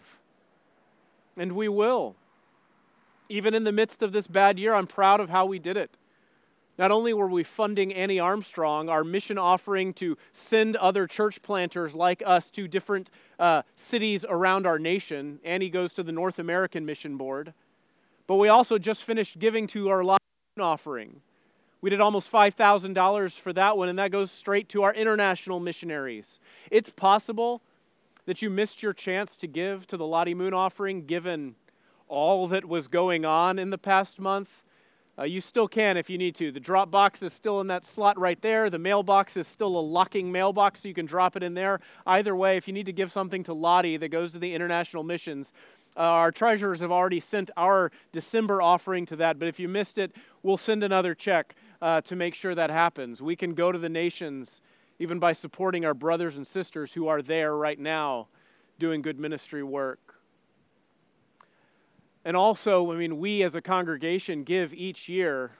And 1.36 1.52
we 1.52 1.68
will. 1.68 2.16
Even 3.28 3.54
in 3.54 3.64
the 3.64 3.72
midst 3.72 4.02
of 4.02 4.12
this 4.12 4.26
bad 4.26 4.58
year, 4.58 4.74
I'm 4.74 4.86
proud 4.86 5.20
of 5.20 5.30
how 5.30 5.46
we 5.46 5.58
did 5.58 5.76
it. 5.76 5.96
Not 6.78 6.90
only 6.90 7.14
were 7.14 7.28
we 7.28 7.42
funding 7.42 7.92
Annie 7.94 8.20
Armstrong, 8.20 8.90
our 8.90 9.02
mission 9.02 9.38
offering 9.38 9.94
to 9.94 10.18
send 10.32 10.76
other 10.76 11.06
church 11.06 11.40
planters 11.42 11.94
like 11.94 12.22
us 12.26 12.50
to 12.50 12.68
different 12.68 13.08
uh, 13.38 13.62
cities 13.76 14.26
around 14.28 14.66
our 14.66 14.78
nation, 14.78 15.40
Annie 15.42 15.70
goes 15.70 15.94
to 15.94 16.02
the 16.02 16.12
North 16.12 16.38
American 16.38 16.84
Mission 16.84 17.16
Board, 17.16 17.54
but 18.26 18.36
we 18.36 18.48
also 18.48 18.76
just 18.76 19.04
finished 19.04 19.38
giving 19.38 19.66
to 19.68 19.88
our 19.88 20.04
live 20.04 20.18
offering. 20.60 21.22
We 21.86 21.90
did 21.90 22.00
almost 22.00 22.32
$5,000 22.32 23.38
for 23.38 23.52
that 23.52 23.78
one, 23.78 23.88
and 23.88 23.96
that 24.00 24.10
goes 24.10 24.32
straight 24.32 24.68
to 24.70 24.82
our 24.82 24.92
international 24.92 25.60
missionaries. 25.60 26.40
It's 26.68 26.90
possible 26.90 27.62
that 28.24 28.42
you 28.42 28.50
missed 28.50 28.82
your 28.82 28.92
chance 28.92 29.36
to 29.36 29.46
give 29.46 29.86
to 29.86 29.96
the 29.96 30.04
Lottie 30.04 30.34
Moon 30.34 30.52
offering 30.52 31.06
given 31.06 31.54
all 32.08 32.48
that 32.48 32.64
was 32.64 32.88
going 32.88 33.24
on 33.24 33.60
in 33.60 33.70
the 33.70 33.78
past 33.78 34.18
month. 34.18 34.64
Uh, 35.16 35.22
you 35.22 35.40
still 35.40 35.68
can 35.68 35.96
if 35.96 36.10
you 36.10 36.18
need 36.18 36.34
to. 36.34 36.50
The 36.50 36.58
drop 36.58 36.90
box 36.90 37.22
is 37.22 37.32
still 37.32 37.60
in 37.60 37.68
that 37.68 37.84
slot 37.84 38.18
right 38.18 38.42
there. 38.42 38.68
The 38.68 38.80
mailbox 38.80 39.36
is 39.36 39.46
still 39.46 39.78
a 39.78 39.78
locking 39.78 40.32
mailbox, 40.32 40.82
so 40.82 40.88
you 40.88 40.94
can 40.94 41.06
drop 41.06 41.36
it 41.36 41.44
in 41.44 41.54
there. 41.54 41.78
Either 42.04 42.34
way, 42.34 42.56
if 42.56 42.66
you 42.66 42.74
need 42.74 42.86
to 42.86 42.92
give 42.92 43.12
something 43.12 43.44
to 43.44 43.54
Lottie 43.54 43.96
that 43.96 44.08
goes 44.08 44.32
to 44.32 44.40
the 44.40 44.54
international 44.54 45.04
missions, 45.04 45.52
uh, 45.96 46.00
our 46.00 46.32
treasurers 46.32 46.80
have 46.80 46.90
already 46.90 47.20
sent 47.20 47.52
our 47.56 47.92
December 48.10 48.60
offering 48.60 49.06
to 49.06 49.14
that, 49.14 49.38
but 49.38 49.46
if 49.46 49.60
you 49.60 49.68
missed 49.68 49.98
it, 49.98 50.16
we'll 50.42 50.56
send 50.56 50.82
another 50.82 51.14
check 51.14 51.54
uh, 51.80 52.00
to 52.02 52.16
make 52.16 52.34
sure 52.34 52.54
that 52.54 52.70
happens. 52.70 53.20
We 53.20 53.36
can 53.36 53.54
go 53.54 53.72
to 53.72 53.78
the 53.78 53.88
nations 53.88 54.60
even 54.98 55.18
by 55.18 55.32
supporting 55.32 55.84
our 55.84 55.94
brothers 55.94 56.36
and 56.36 56.46
sisters 56.46 56.94
who 56.94 57.06
are 57.08 57.22
there 57.22 57.54
right 57.54 57.78
now 57.78 58.28
doing 58.78 59.02
good 59.02 59.18
ministry 59.18 59.62
work. 59.62 60.20
And 62.24 62.36
also, 62.36 62.92
I 62.92 62.96
mean, 62.96 63.18
we 63.18 63.42
as 63.42 63.54
a 63.54 63.60
congregation 63.60 64.42
give 64.42 64.74
each 64.74 65.08
year 65.08 65.52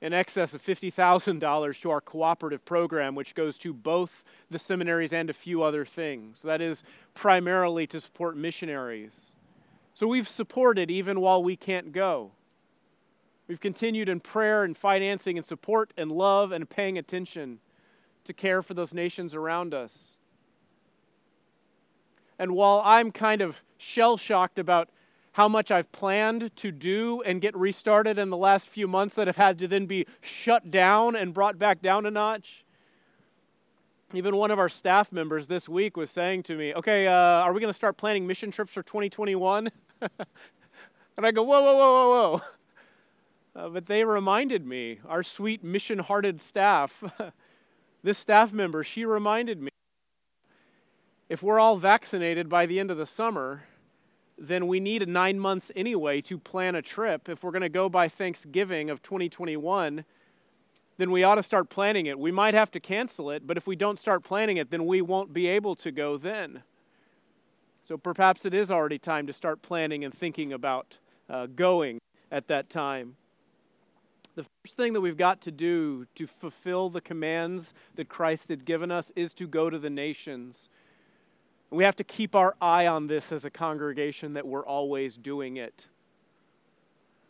in 0.00 0.12
excess 0.12 0.54
of 0.54 0.62
$50,000 0.62 1.80
to 1.82 1.90
our 1.90 2.00
cooperative 2.00 2.64
program, 2.64 3.14
which 3.14 3.34
goes 3.34 3.58
to 3.58 3.72
both 3.72 4.24
the 4.50 4.58
seminaries 4.58 5.12
and 5.12 5.28
a 5.28 5.34
few 5.34 5.62
other 5.62 5.84
things. 5.84 6.42
That 6.42 6.60
is 6.60 6.82
primarily 7.14 7.86
to 7.88 8.00
support 8.00 8.36
missionaries. 8.36 9.32
So 9.92 10.06
we've 10.06 10.28
supported 10.28 10.90
even 10.90 11.20
while 11.20 11.42
we 11.42 11.54
can't 11.54 11.92
go. 11.92 12.32
We've 13.50 13.58
continued 13.58 14.08
in 14.08 14.20
prayer 14.20 14.62
and 14.62 14.76
financing 14.76 15.36
and 15.36 15.44
support 15.44 15.92
and 15.96 16.12
love 16.12 16.52
and 16.52 16.70
paying 16.70 16.96
attention 16.96 17.58
to 18.22 18.32
care 18.32 18.62
for 18.62 18.74
those 18.74 18.94
nations 18.94 19.34
around 19.34 19.74
us. 19.74 20.18
And 22.38 22.52
while 22.52 22.80
I'm 22.84 23.10
kind 23.10 23.40
of 23.40 23.60
shell 23.76 24.16
shocked 24.16 24.56
about 24.60 24.88
how 25.32 25.48
much 25.48 25.72
I've 25.72 25.90
planned 25.90 26.54
to 26.54 26.70
do 26.70 27.22
and 27.22 27.40
get 27.40 27.56
restarted 27.56 28.18
in 28.18 28.30
the 28.30 28.36
last 28.36 28.68
few 28.68 28.86
months 28.86 29.16
that 29.16 29.26
have 29.26 29.34
had 29.34 29.58
to 29.58 29.66
then 29.66 29.86
be 29.86 30.06
shut 30.20 30.70
down 30.70 31.16
and 31.16 31.34
brought 31.34 31.58
back 31.58 31.82
down 31.82 32.06
a 32.06 32.10
notch. 32.12 32.64
Even 34.14 34.36
one 34.36 34.52
of 34.52 34.60
our 34.60 34.68
staff 34.68 35.10
members 35.10 35.48
this 35.48 35.68
week 35.68 35.96
was 35.96 36.12
saying 36.12 36.44
to 36.44 36.54
me, 36.54 36.72
Okay, 36.72 37.08
uh, 37.08 37.12
are 37.12 37.52
we 37.52 37.58
going 37.58 37.68
to 37.68 37.76
start 37.76 37.96
planning 37.96 38.28
mission 38.28 38.52
trips 38.52 38.70
for 38.70 38.84
2021? 38.84 39.72
and 40.00 40.10
I 41.26 41.32
go, 41.32 41.42
Whoa, 41.42 41.60
whoa, 41.60 41.74
whoa, 41.74 42.08
whoa, 42.08 42.30
whoa. 42.36 42.42
Uh, 43.54 43.68
but 43.68 43.86
they 43.86 44.04
reminded 44.04 44.64
me, 44.64 45.00
our 45.08 45.22
sweet 45.22 45.64
mission 45.64 45.98
hearted 45.98 46.40
staff, 46.40 47.02
this 48.02 48.18
staff 48.18 48.52
member, 48.52 48.84
she 48.84 49.04
reminded 49.04 49.60
me 49.60 49.70
if 51.28 51.44
we're 51.44 51.60
all 51.60 51.76
vaccinated 51.76 52.48
by 52.48 52.66
the 52.66 52.80
end 52.80 52.90
of 52.90 52.96
the 52.96 53.06
summer, 53.06 53.62
then 54.36 54.66
we 54.66 54.80
need 54.80 55.06
nine 55.06 55.38
months 55.38 55.70
anyway 55.76 56.20
to 56.22 56.38
plan 56.38 56.74
a 56.74 56.82
trip. 56.82 57.28
If 57.28 57.44
we're 57.44 57.52
going 57.52 57.62
to 57.62 57.68
go 57.68 57.88
by 57.88 58.08
Thanksgiving 58.08 58.90
of 58.90 59.00
2021, 59.00 60.04
then 60.96 61.10
we 61.12 61.22
ought 61.22 61.36
to 61.36 61.42
start 61.42 61.70
planning 61.70 62.06
it. 62.06 62.18
We 62.18 62.32
might 62.32 62.54
have 62.54 62.70
to 62.72 62.80
cancel 62.80 63.30
it, 63.30 63.46
but 63.46 63.56
if 63.56 63.66
we 63.66 63.76
don't 63.76 63.98
start 63.98 64.24
planning 64.24 64.56
it, 64.56 64.70
then 64.72 64.86
we 64.86 65.00
won't 65.00 65.32
be 65.32 65.46
able 65.46 65.76
to 65.76 65.92
go 65.92 66.16
then. 66.16 66.62
So 67.84 67.96
perhaps 67.96 68.44
it 68.44 68.52
is 68.52 68.70
already 68.70 68.98
time 68.98 69.26
to 69.28 69.32
start 69.32 69.62
planning 69.62 70.04
and 70.04 70.12
thinking 70.12 70.52
about 70.52 70.98
uh, 71.28 71.46
going 71.46 72.00
at 72.30 72.48
that 72.48 72.68
time. 72.68 73.16
The 74.36 74.44
first 74.62 74.76
thing 74.76 74.92
that 74.92 75.00
we've 75.00 75.16
got 75.16 75.40
to 75.42 75.50
do 75.50 76.06
to 76.14 76.26
fulfill 76.26 76.88
the 76.88 77.00
commands 77.00 77.74
that 77.96 78.08
Christ 78.08 78.48
had 78.48 78.64
given 78.64 78.90
us 78.90 79.12
is 79.16 79.34
to 79.34 79.46
go 79.46 79.68
to 79.68 79.78
the 79.78 79.90
nations. 79.90 80.68
We 81.70 81.84
have 81.84 81.96
to 81.96 82.04
keep 82.04 82.34
our 82.34 82.54
eye 82.60 82.86
on 82.86 83.08
this 83.08 83.32
as 83.32 83.44
a 83.44 83.50
congregation 83.50 84.34
that 84.34 84.46
we're 84.46 84.64
always 84.64 85.16
doing 85.16 85.56
it. 85.56 85.86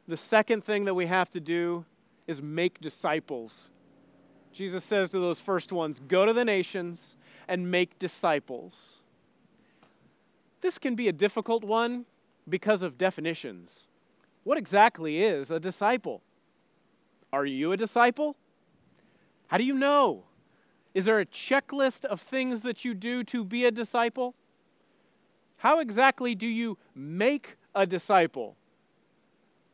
The 0.06 0.16
second 0.16 0.64
thing 0.64 0.84
that 0.84 0.94
we 0.94 1.06
have 1.06 1.30
to 1.30 1.40
do 1.40 1.84
is 2.26 2.42
make 2.42 2.80
disciples. 2.80 3.70
Jesus 4.52 4.84
says 4.84 5.10
to 5.12 5.18
those 5.18 5.40
first 5.40 5.72
ones, 5.72 6.00
Go 6.06 6.26
to 6.26 6.32
the 6.32 6.44
nations 6.44 7.16
and 7.48 7.70
make 7.70 7.98
disciples. 7.98 8.98
This 10.60 10.78
can 10.78 10.94
be 10.94 11.08
a 11.08 11.12
difficult 11.12 11.64
one 11.64 12.04
because 12.48 12.82
of 12.82 12.98
definitions. 12.98 13.86
What 14.44 14.58
exactly 14.58 15.22
is 15.22 15.50
a 15.50 15.60
disciple? 15.60 16.22
Are 17.32 17.46
you 17.46 17.72
a 17.72 17.76
disciple? 17.76 18.36
How 19.48 19.56
do 19.56 19.64
you 19.64 19.74
know? 19.74 20.24
Is 20.94 21.04
there 21.04 21.20
a 21.20 21.26
checklist 21.26 22.04
of 22.04 22.20
things 22.20 22.62
that 22.62 22.84
you 22.84 22.94
do 22.94 23.22
to 23.24 23.44
be 23.44 23.64
a 23.64 23.70
disciple? 23.70 24.34
How 25.58 25.78
exactly 25.78 26.34
do 26.34 26.46
you 26.46 26.78
make 26.94 27.56
a 27.74 27.86
disciple? 27.86 28.56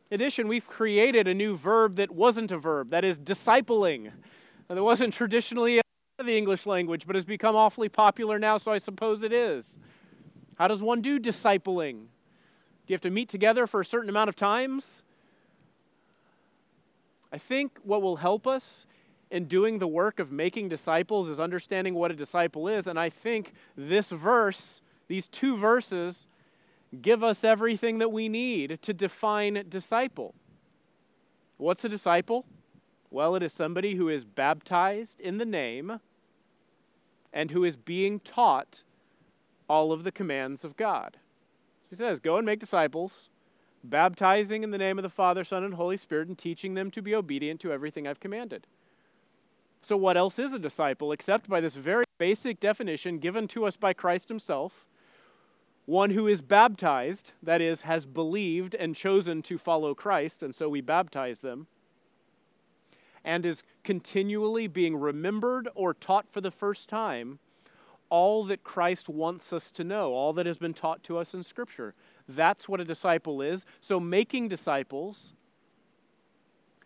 In 0.09 0.15
addition, 0.15 0.47
we've 0.47 0.67
created 0.67 1.27
a 1.27 1.33
new 1.33 1.55
verb 1.55 1.95
that 1.95 2.11
wasn't 2.11 2.51
a 2.51 2.57
verb, 2.57 2.91
that 2.91 3.03
is 3.03 3.19
discipling. 3.19 4.11
That 4.67 4.81
wasn't 4.81 5.13
traditionally 5.13 5.81
the 6.17 6.37
English 6.37 6.65
language, 6.65 7.05
but 7.07 7.15
has 7.15 7.25
become 7.25 7.55
awfully 7.55 7.89
popular 7.89 8.39
now, 8.39 8.57
so 8.57 8.71
I 8.71 8.77
suppose 8.77 9.23
it 9.23 9.31
is. 9.33 9.77
How 10.55 10.67
does 10.67 10.81
one 10.81 11.01
do 11.01 11.19
discipling? 11.19 12.07
Do 12.85 12.93
you 12.93 12.95
have 12.95 13.01
to 13.01 13.11
meet 13.11 13.29
together 13.29 13.67
for 13.67 13.81
a 13.81 13.85
certain 13.85 14.09
amount 14.09 14.29
of 14.29 14.35
times? 14.35 15.03
I 17.31 17.37
think 17.37 17.79
what 17.83 18.01
will 18.01 18.17
help 18.17 18.47
us 18.47 18.85
in 19.29 19.45
doing 19.45 19.79
the 19.79 19.87
work 19.87 20.19
of 20.19 20.31
making 20.31 20.69
disciples 20.69 21.27
is 21.27 21.39
understanding 21.39 21.93
what 21.93 22.11
a 22.11 22.15
disciple 22.15 22.67
is. 22.67 22.87
And 22.87 22.99
I 22.99 23.09
think 23.09 23.53
this 23.75 24.09
verse, 24.09 24.81
these 25.07 25.27
two 25.27 25.57
verses, 25.57 26.27
give 27.01 27.23
us 27.23 27.43
everything 27.43 27.99
that 27.99 28.11
we 28.11 28.29
need 28.29 28.79
to 28.81 28.93
define 28.93 29.65
disciple. 29.67 30.33
What's 31.57 31.83
a 31.83 31.89
disciple? 31.89 32.45
Well, 33.09 33.35
it 33.35 33.43
is 33.43 33.53
somebody 33.53 33.95
who 33.95 34.09
is 34.09 34.25
baptized 34.25 35.19
in 35.19 35.37
the 35.37 35.45
name 35.45 35.99
and 37.33 37.51
who 37.51 37.63
is 37.63 37.75
being 37.75 38.19
taught 38.19 38.83
all 39.69 39.91
of 39.91 40.03
the 40.03 40.11
commands 40.11 40.63
of 40.63 40.77
God. 40.77 41.17
He 41.89 41.95
says, 41.95 42.19
Go 42.19 42.37
and 42.37 42.45
make 42.45 42.59
disciples, 42.59 43.29
baptizing 43.83 44.63
in 44.63 44.71
the 44.71 44.77
name 44.77 44.97
of 44.97 45.03
the 45.03 45.09
Father, 45.09 45.43
Son, 45.43 45.63
and 45.63 45.73
Holy 45.73 45.97
Spirit, 45.97 46.27
and 46.27 46.37
teaching 46.37 46.73
them 46.73 46.91
to 46.91 47.01
be 47.01 47.15
obedient 47.15 47.59
to 47.61 47.71
everything 47.71 48.07
I've 48.07 48.19
commanded. 48.19 48.67
So, 49.81 49.95
what 49.95 50.17
else 50.17 50.39
is 50.39 50.53
a 50.53 50.59
disciple 50.59 51.11
except 51.11 51.49
by 51.49 51.61
this 51.61 51.75
very 51.75 52.03
basic 52.17 52.59
definition 52.59 53.19
given 53.19 53.47
to 53.49 53.65
us 53.65 53.77
by 53.77 53.93
Christ 53.93 54.29
Himself? 54.29 54.85
One 55.85 56.09
who 56.09 56.27
is 56.27 56.41
baptized, 56.41 57.31
that 57.41 57.61
is, 57.61 57.81
has 57.81 58.05
believed 58.05 58.75
and 58.75 58.95
chosen 58.95 59.41
to 59.43 59.57
follow 59.57 59.95
Christ, 59.95 60.43
and 60.43 60.53
so 60.53 60.67
we 60.67 60.81
baptize 60.81 61.39
them, 61.39 61.67
and 63.23 63.45
is 63.45 63.63
continually 63.85 64.67
being 64.67 64.97
remembered 64.97 65.69
or 65.75 65.93
taught 65.93 66.29
for 66.29 66.41
the 66.41 66.51
first 66.51 66.89
time 66.89 67.39
all 68.09 68.43
that 68.45 68.63
Christ 68.63 69.09
wants 69.09 69.51
us 69.53 69.71
to 69.71 69.83
know, 69.83 70.13
all 70.13 70.33
that 70.33 70.45
has 70.45 70.57
been 70.57 70.73
taught 70.73 71.03
to 71.03 71.17
us 71.17 71.33
in 71.33 71.43
Scripture. 71.43 71.93
That's 72.27 72.67
what 72.67 72.81
a 72.81 72.85
disciple 72.85 73.41
is. 73.41 73.65
So, 73.79 73.99
making 73.99 74.49
disciples 74.49 75.33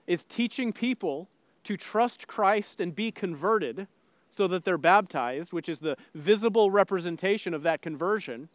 is 0.08 0.24
teaching 0.24 0.72
people 0.72 1.30
to 1.64 1.78
trust 1.78 2.28
Christ 2.28 2.80
and 2.80 2.96
be 2.96 3.12
converted 3.12 3.88
so 4.30 4.48
that 4.48 4.64
they're 4.64 4.78
baptized, 4.78 5.52
which 5.52 5.68
is 5.68 5.80
the 5.80 5.98
visible 6.16 6.72
representation 6.72 7.54
of 7.54 7.64
that 7.64 7.82
conversion, 7.82 8.50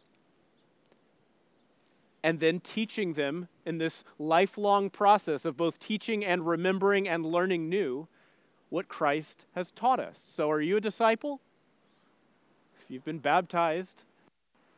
and 2.23 2.39
then 2.39 2.59
teaching 2.59 3.13
them 3.13 3.47
in 3.65 3.77
this 3.77 4.03
lifelong 4.17 4.89
process 4.89 5.45
of 5.45 5.55
both 5.55 5.79
teaching 5.79 6.25
and 6.25 6.47
remembering 6.47 7.07
and 7.07 7.25
learning 7.25 7.69
new 7.69 8.07
what 8.69 8.87
Christ 8.87 9.45
has 9.55 9.71
taught 9.71 9.99
us. 9.99 10.19
So, 10.21 10.49
are 10.51 10.61
you 10.61 10.77
a 10.77 10.81
disciple? 10.81 11.41
If 12.81 12.91
you've 12.91 13.05
been 13.05 13.19
baptized 13.19 14.03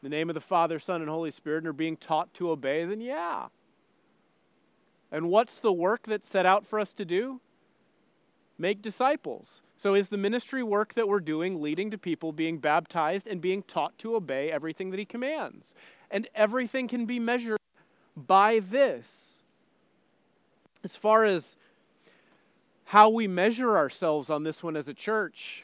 the 0.01 0.09
name 0.09 0.29
of 0.29 0.33
the 0.33 0.41
Father, 0.41 0.79
Son, 0.79 1.01
and 1.01 1.09
Holy 1.09 1.31
Spirit 1.31 1.59
and 1.59 1.67
are 1.67 1.73
being 1.73 1.97
taught 1.97 2.33
to 2.35 2.51
obey, 2.51 2.85
then 2.85 3.01
yeah. 3.01 3.47
And 5.11 5.29
what's 5.29 5.59
the 5.59 5.73
work 5.73 6.03
that's 6.03 6.27
set 6.27 6.45
out 6.45 6.65
for 6.65 6.79
us 6.79 6.93
to 6.93 7.05
do? 7.05 7.41
Make 8.57 8.81
disciples. 8.81 9.61
So, 9.75 9.95
is 9.95 10.09
the 10.09 10.17
ministry 10.17 10.61
work 10.61 10.93
that 10.95 11.07
we're 11.07 11.21
doing 11.21 11.61
leading 11.61 11.89
to 11.91 11.97
people 11.97 12.33
being 12.33 12.57
baptized 12.57 13.27
and 13.27 13.39
being 13.39 13.63
taught 13.63 13.97
to 13.99 14.15
obey 14.15 14.51
everything 14.51 14.91
that 14.91 14.99
He 14.99 15.05
commands? 15.05 15.73
And 16.11 16.27
everything 16.35 16.87
can 16.87 17.05
be 17.05 17.19
measured 17.19 17.59
by 18.15 18.59
this. 18.59 19.41
As 20.83 20.95
far 20.95 21.23
as 21.23 21.55
how 22.85 23.09
we 23.09 23.27
measure 23.27 23.77
ourselves 23.77 24.29
on 24.29 24.43
this 24.43 24.61
one 24.61 24.75
as 24.75 24.87
a 24.87 24.93
church, 24.93 25.63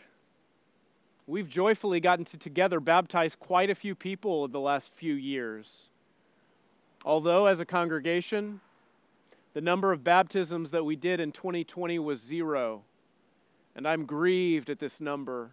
we've 1.27 1.49
joyfully 1.49 1.99
gotten 1.99 2.25
to 2.25 2.37
together 2.37 2.79
baptize 2.79 3.35
quite 3.35 3.69
a 3.69 3.75
few 3.75 3.95
people 3.95 4.47
the 4.47 4.59
last 4.59 4.93
few 4.93 5.13
years. 5.13 5.89
Although, 7.03 7.45
as 7.45 7.59
a 7.59 7.65
congregation, 7.65 8.61
the 9.53 9.61
number 9.61 9.91
of 9.91 10.03
baptisms 10.03 10.71
that 10.71 10.83
we 10.83 10.95
did 10.95 11.19
in 11.19 11.31
2020 11.31 11.99
was 11.99 12.21
zero, 12.21 12.83
and 13.75 13.87
I'm 13.87 14.05
grieved 14.05 14.69
at 14.69 14.79
this 14.79 14.99
number. 14.99 15.51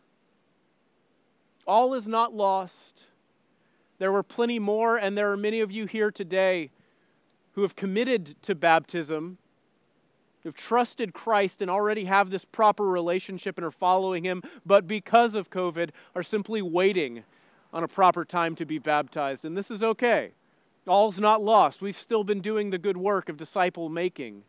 All 1.67 1.95
is 1.95 2.09
not 2.09 2.35
lost. 2.35 3.05
There 3.99 4.11
were 4.11 4.23
plenty 4.23 4.59
more, 4.59 4.97
and 4.97 5.17
there 5.17 5.31
are 5.31 5.37
many 5.37 5.61
of 5.61 5.71
you 5.71 5.87
here 5.87 6.11
today 6.11 6.71
who 7.53 7.63
have 7.63 7.77
committed 7.77 8.35
to 8.43 8.55
baptism, 8.55 9.39
who've 10.43 10.55
trusted 10.55 11.13
Christ 11.13 11.63
and 11.63 11.71
already 11.71 12.05
have 12.05 12.31
this 12.31 12.45
proper 12.45 12.87
relationship 12.87 13.57
and 13.59 13.65
are 13.65 13.71
following 13.71 14.25
Him, 14.25 14.43
but 14.67 14.87
because 14.87 15.35
of 15.35 15.51
COVID 15.51 15.91
are 16.15 16.23
simply 16.23 16.63
waiting 16.63 17.25
on 17.73 17.85
a 17.85 17.89
proper 17.89 18.25
time 18.25 18.55
to 18.57 18.67
be 18.67 18.79
baptized. 18.79 19.45
And 19.45 19.57
this 19.57 19.71
is 19.71 19.83
okay. 19.83 20.33
All's 20.87 21.21
not 21.21 21.43
lost. 21.43 21.81
We've 21.81 21.97
still 21.97 22.25
been 22.25 22.41
doing 22.41 22.71
the 22.71 22.79
good 22.79 22.97
work 22.97 23.29
of 23.29 23.37
disciple 23.37 23.89
making. 23.89 24.43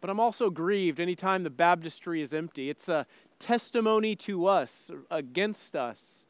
But 0.00 0.10
I'm 0.10 0.20
also 0.20 0.48
grieved 0.48 1.00
anytime 1.00 1.42
the 1.42 1.50
baptistry 1.50 2.22
is 2.22 2.32
empty. 2.32 2.70
It's 2.70 2.88
a 2.88 3.06
testimony 3.38 4.16
to 4.16 4.46
us, 4.46 4.90
against 5.10 5.76
us. 5.76 6.24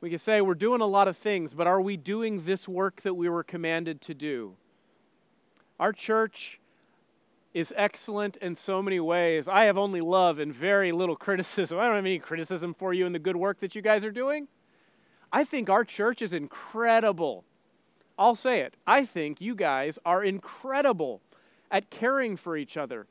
We 0.00 0.10
can 0.10 0.18
say 0.18 0.40
we're 0.40 0.54
doing 0.54 0.80
a 0.80 0.86
lot 0.86 1.08
of 1.08 1.16
things, 1.16 1.54
but 1.54 1.66
are 1.66 1.80
we 1.80 1.96
doing 1.96 2.44
this 2.44 2.68
work 2.68 3.00
that 3.00 3.14
we 3.14 3.28
were 3.28 3.42
commanded 3.42 4.00
to 4.02 4.14
do? 4.14 4.54
Our 5.80 5.92
church 5.92 6.60
is 7.56 7.72
excellent 7.74 8.36
in 8.36 8.54
so 8.54 8.82
many 8.82 9.00
ways. 9.00 9.48
I 9.48 9.64
have 9.64 9.78
only 9.78 10.02
love 10.02 10.38
and 10.38 10.52
very 10.52 10.92
little 10.92 11.16
criticism. 11.26 11.78
I 11.78 11.86
don't 11.86 11.94
have 11.94 12.04
any 12.04 12.18
criticism 12.18 12.74
for 12.74 12.92
you 12.92 13.06
in 13.06 13.14
the 13.14 13.18
good 13.18 13.36
work 13.36 13.60
that 13.60 13.74
you 13.74 13.80
guys 13.80 14.04
are 14.04 14.10
doing. 14.10 14.48
I 15.32 15.42
think 15.42 15.70
our 15.70 15.82
church 15.82 16.20
is 16.20 16.34
incredible. 16.34 17.44
I'll 18.18 18.34
say 18.34 18.60
it. 18.60 18.76
I 18.86 19.06
think 19.06 19.40
you 19.40 19.54
guys 19.54 19.98
are 20.04 20.22
incredible 20.22 21.22
at 21.70 21.88
caring 21.88 22.36
for 22.36 22.58
each 22.58 22.76
other. 22.76 23.06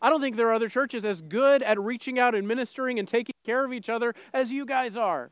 I 0.00 0.08
don't 0.08 0.20
think 0.20 0.36
there 0.36 0.48
are 0.48 0.54
other 0.54 0.68
churches 0.68 1.04
as 1.04 1.20
good 1.20 1.64
at 1.64 1.80
reaching 1.80 2.20
out 2.20 2.36
and 2.36 2.46
ministering 2.46 3.00
and 3.00 3.08
taking 3.08 3.34
care 3.44 3.64
of 3.64 3.72
each 3.72 3.88
other 3.88 4.14
as 4.32 4.52
you 4.52 4.64
guys 4.64 4.96
are. 4.96 5.30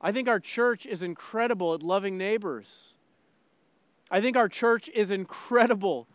I 0.00 0.12
think 0.12 0.28
our 0.28 0.40
church 0.40 0.86
is 0.86 1.02
incredible 1.02 1.74
at 1.74 1.82
loving 1.82 2.16
neighbors. 2.16 2.94
I 4.10 4.22
think 4.22 4.34
our 4.38 4.48
church 4.48 4.88
is 4.94 5.10
incredible 5.10 6.08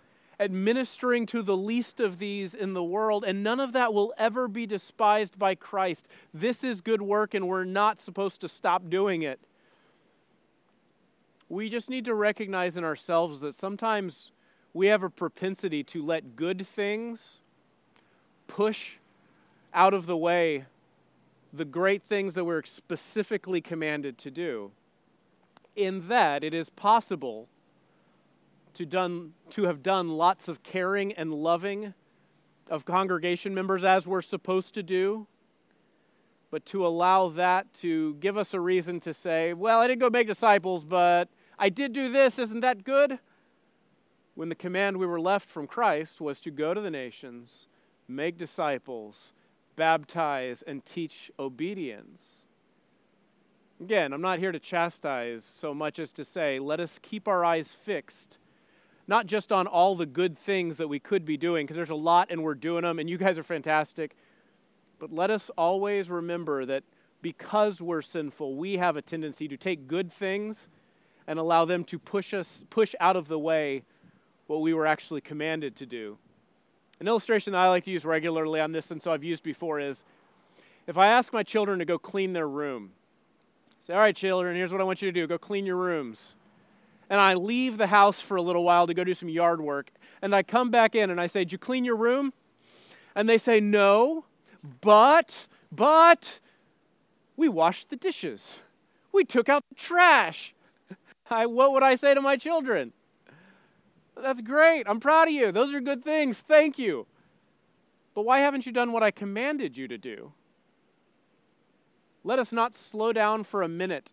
administering 0.44 1.26
to 1.28 1.42
the 1.42 1.58
least 1.58 2.00
of 2.00 2.20
these 2.20 2.54
in 2.54 2.74
the 2.74 2.84
world, 2.84 3.24
and 3.26 3.44
none 3.44 3.60
of 3.60 3.72
that 3.72 3.94
will 3.94 4.14
ever 4.18 4.48
be 4.48 4.66
despised 4.66 5.40
by 5.40 5.56
Christ. 5.56 6.08
This 6.34 6.64
is 6.64 6.82
good 6.82 7.02
work, 7.02 7.34
and 7.34 7.48
we're 7.48 7.64
not 7.64 8.00
supposed 8.00 8.42
to 8.42 8.48
stop 8.48 8.90
doing 8.90 9.22
it. 9.22 9.40
We 11.50 11.70
just 11.70 11.90
need 11.90 12.06
to 12.06 12.14
recognize 12.14 12.78
in 12.78 12.84
ourselves 12.84 13.42
that 13.42 13.56
sometimes 13.56 14.32
we 14.74 14.88
have 14.88 15.04
a 15.04 15.10
propensity 15.10 15.84
to 15.86 16.04
let 16.04 16.36
good 16.36 16.66
things 16.68 17.40
push 18.48 18.98
out 19.74 19.94
of 19.94 20.06
the 20.06 20.18
way 20.18 20.66
the 21.54 21.66
great 21.66 22.04
things 22.04 22.34
that 22.34 22.46
we're 22.46 22.64
specifically 22.64 23.62
commanded 23.62 24.18
to 24.18 24.32
do. 24.32 24.72
In 25.76 26.08
that, 26.08 26.44
it 26.44 26.54
is 26.54 26.70
possible 26.72 27.48
to, 28.74 28.86
done, 28.86 29.34
to 29.52 29.64
have 29.64 29.84
done 29.84 30.10
lots 30.10 30.48
of 30.48 30.64
caring 30.64 31.14
and 31.14 31.34
loving 31.34 31.94
of 32.70 32.86
congregation 32.86 33.54
members 33.54 33.84
as 33.84 34.08
we're 34.08 34.22
supposed 34.22 34.74
to 34.74 34.84
do, 34.84 35.28
but 36.50 36.66
to 36.68 36.86
allow 36.86 37.30
that 37.30 37.74
to 37.74 38.16
give 38.16 38.38
us 38.38 38.54
a 38.54 38.60
reason 38.60 39.00
to 39.02 39.14
say, 39.14 39.54
well, 39.54 39.80
I 39.80 39.88
didn't 39.88 40.02
go 40.02 40.10
make 40.10 40.28
disciples, 40.28 40.84
but 40.84 41.30
I 41.58 41.70
did 41.70 41.94
do 41.94 42.12
this, 42.12 42.40
isn't 42.40 42.62
that 42.62 42.84
good? 42.84 43.20
When 44.36 44.50
the 44.50 44.56
command 44.56 44.98
we 44.98 45.06
were 45.06 45.20
left 45.20 45.50
from 45.50 45.68
Christ 45.68 46.22
was 46.22 46.40
to 46.42 46.52
go 46.52 46.74
to 46.74 46.82
the 46.82 46.90
nations, 46.90 47.68
make 48.08 48.38
disciples, 48.38 49.34
baptize, 49.76 50.62
and 50.62 50.86
teach 50.86 51.32
obedience. 51.40 52.46
Again, 53.82 54.14
I'm 54.14 54.22
not 54.22 54.40
here 54.40 54.52
to 54.52 54.60
chastise 54.60 55.44
so 55.44 55.74
much 55.74 56.00
as 56.00 56.14
to 56.14 56.24
say, 56.24 56.60
let 56.60 56.80
us 56.80 57.00
keep 57.02 57.28
our 57.28 57.44
eyes 57.44 57.70
fixed 57.70 58.38
not 59.08 59.28
just 59.28 59.52
on 59.52 59.68
all 59.68 59.96
the 59.96 60.06
good 60.06 60.38
things 60.38 60.78
that 60.78 60.88
we 60.88 61.00
could 61.00 61.26
be 61.26 61.38
doing, 61.38 61.66
because 61.66 61.76
there's 61.76 61.90
a 61.90 61.96
lot 61.96 62.32
and 62.32 62.44
we're 62.44 62.56
doing 62.56 62.84
them, 62.84 63.00
and 63.00 63.10
you 63.10 63.18
guys 63.18 63.38
are 63.38 63.44
fantastic. 63.44 64.16
But 65.00 65.14
let 65.14 65.30
us 65.30 65.52
always 65.58 66.10
remember 66.10 66.66
that 66.66 66.84
because 67.22 67.82
we're 67.82 68.02
sinful, 68.02 68.56
we 68.56 68.78
have 68.78 68.96
a 68.96 69.02
tendency 69.02 69.48
to 69.48 69.58
take 69.58 69.88
good 69.88 70.12
things 70.12 70.68
and 71.28 71.40
allow 71.40 71.66
them 71.66 71.84
to 71.86 72.00
push 72.00 72.34
us 72.34 72.66
push 72.70 72.96
out 73.00 73.16
of 73.16 73.28
the 73.28 73.40
way 73.40 73.84
what 74.48 74.62
we 74.62 74.74
were 74.74 74.86
actually 74.86 75.22
commanded 75.22 75.76
to 75.78 75.86
do. 75.86 76.18
An 77.00 77.08
illustration 77.08 77.54
that 77.54 77.60
I 77.60 77.70
like 77.70 77.84
to 77.86 77.92
use 77.92 78.06
regularly 78.06 78.60
on 78.60 78.72
this, 78.72 78.92
and 78.92 79.02
so 79.02 79.12
I've 79.12 79.24
used 79.24 79.44
before, 79.44 79.80
is 79.80 80.04
if 80.86 80.98
I 80.98 81.08
ask 81.08 81.34
my 81.34 81.44
children 81.44 81.80
to 81.80 81.86
go 81.86 81.98
clean 81.98 82.34
their 82.34 82.48
room, 82.48 82.92
say, 83.82 83.94
All 83.94 84.00
right, 84.00 84.16
children, 84.16 84.56
here's 84.56 84.72
what 84.72 84.82
I 84.82 84.86
want 84.86 85.02
you 85.02 85.12
to 85.12 85.20
do 85.20 85.28
go 85.28 85.38
clean 85.38 85.66
your 85.66 85.78
rooms 85.78 86.36
and 87.10 87.20
I 87.20 87.34
leave 87.34 87.78
the 87.78 87.88
house 87.88 88.20
for 88.20 88.38
a 88.38 88.42
little 88.42 88.64
while 88.64 88.88
to 88.88 88.94
go 88.94 89.04
do 89.04 89.14
some 89.14 89.30
yard 89.30 89.62
work. 89.62 89.92
And 90.22 90.34
I 90.34 90.44
come 90.44 90.72
back 90.72 90.96
in 90.96 91.10
and 91.10 91.20
I 91.20 91.28
say, 91.28 91.42
Did 91.42 91.52
you 91.52 91.58
clean 91.58 91.86
your 91.86 91.96
room? 91.96 92.34
And 93.16 93.28
they 93.28 93.38
say, 93.38 93.60
No, 93.60 94.26
but, 94.82 95.48
but, 95.72 96.40
we 97.36 97.50
washed 97.50 97.90
the 97.90 97.96
dishes. 97.96 98.60
We 99.12 99.26
took 99.26 99.50
out 99.50 99.64
the 99.70 99.76
trash. 99.76 100.54
I, 101.30 101.46
what 101.46 101.74
would 101.74 101.84
I 101.84 101.96
say 101.96 102.14
to 102.14 102.22
my 102.22 102.38
children? 102.38 102.94
That's 104.22 104.42
great. 104.42 104.88
I'm 104.88 105.00
proud 105.00 105.28
of 105.28 105.34
you. 105.34 105.52
Those 105.52 105.74
are 105.74 105.82
good 105.82 106.04
things. 106.04 106.40
Thank 106.40 106.78
you. 106.78 107.08
But 108.14 108.24
why 108.24 108.40
haven't 108.40 108.66
you 108.66 108.72
done 108.72 108.92
what 108.92 109.04
I 109.04 109.12
commanded 109.12 109.76
you 109.76 109.88
to 109.88 109.98
do? 109.98 110.34
Let 112.24 112.40
us 112.40 112.54
not 112.54 112.76
slow 112.76 113.12
down 113.12 113.44
for 113.44 113.64
a 113.64 113.68
minute 113.68 114.12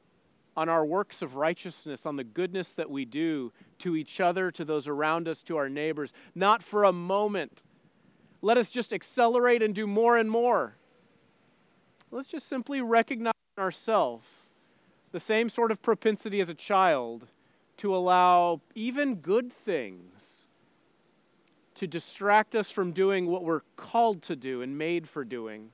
on 0.61 0.68
our 0.68 0.85
works 0.85 1.23
of 1.23 1.37
righteousness, 1.37 2.05
on 2.05 2.16
the 2.16 2.23
goodness 2.23 2.73
that 2.73 2.90
we 2.90 3.07
do 3.07 3.51
to 3.79 3.96
each 3.96 4.20
other, 4.20 4.51
to 4.51 4.62
those 4.62 4.87
around 4.87 5.27
us, 5.27 5.42
to 5.42 5.57
our 5.57 5.70
neighbors. 5.70 6.12
Not 6.35 6.62
for 6.62 6.85
a 6.85 6.92
moment. 6.92 7.62
Let 8.42 8.59
us 8.59 8.68
just 8.68 8.92
accelerate 8.92 9.62
and 9.62 9.75
do 9.75 9.87
more 9.87 10.18
and 10.18 10.31
more. 10.31 10.77
Let's 12.11 12.29
just 12.29 12.46
simply 12.46 12.83
recognize 12.83 13.33
in 13.57 13.62
ourselves 13.62 14.27
the 15.12 15.20
same 15.20 15.49
sort 15.49 15.73
of 15.73 15.81
propensity 15.81 16.42
as 16.42 16.51
a 16.51 16.55
child 16.55 17.29
to 17.79 17.96
allow 17.96 18.61
even 18.75 19.14
good 19.14 19.51
things 19.51 20.46
to 21.75 21.87
distract 21.87 22.55
us 22.55 22.70
from 22.70 22.92
doing 22.92 23.29
what 23.29 23.44
we're 23.44 23.62
called 23.77 24.20
to 24.25 24.37
do 24.37 24.61
and 24.61 24.77
made 24.77 25.09
for 25.09 25.25
doing 25.25 25.70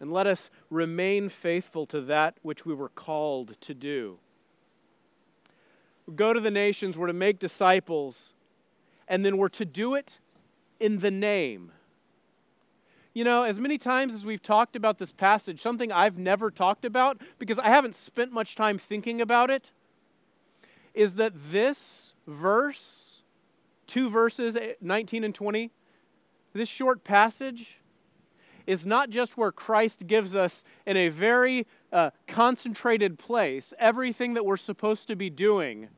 and 0.00 0.12
let 0.12 0.26
us 0.26 0.50
remain 0.70 1.28
faithful 1.28 1.86
to 1.86 2.00
that 2.02 2.36
which 2.42 2.64
we 2.64 2.74
were 2.74 2.88
called 2.88 3.56
to 3.60 3.74
do. 3.74 4.18
go 6.14 6.32
to 6.32 6.40
the 6.40 6.50
nations, 6.50 6.96
we're 6.96 7.08
to 7.08 7.12
make 7.12 7.38
disciples, 7.38 8.32
and 9.06 9.24
then 9.24 9.36
we're 9.36 9.48
to 9.48 9.64
do 9.64 9.94
it 9.94 10.18
in 10.80 10.98
the 10.98 11.10
name. 11.10 11.72
You 13.12 13.24
know, 13.24 13.42
as 13.42 13.58
many 13.58 13.78
times 13.78 14.14
as 14.14 14.24
we've 14.24 14.42
talked 14.42 14.76
about 14.76 14.98
this 14.98 15.12
passage, 15.12 15.60
something 15.60 15.90
I've 15.90 16.18
never 16.18 16.50
talked 16.50 16.84
about 16.84 17.20
because 17.38 17.58
I 17.58 17.68
haven't 17.68 17.94
spent 17.94 18.32
much 18.32 18.54
time 18.54 18.78
thinking 18.78 19.20
about 19.20 19.50
it 19.50 19.72
is 20.94 21.16
that 21.16 21.32
this 21.50 22.12
verse, 22.26 23.22
two 23.86 24.08
verses, 24.08 24.56
eh, 24.56 24.74
19 24.80 25.24
and 25.24 25.34
20, 25.34 25.70
this 26.52 26.68
short 26.68 27.02
passage, 27.04 27.77
is 28.68 28.84
not 28.84 29.08
just 29.08 29.38
where 29.38 29.50
Christ 29.50 30.06
gives 30.06 30.36
us 30.36 30.62
in 30.84 30.94
a 30.94 31.08
very 31.08 31.66
uh, 31.90 32.10
concentrated 32.26 33.18
place 33.18 33.72
everything 33.78 34.34
that 34.34 34.44
we're 34.44 34.58
supposed 34.58 35.08
to 35.08 35.16
be 35.16 35.30
doing 35.30 35.88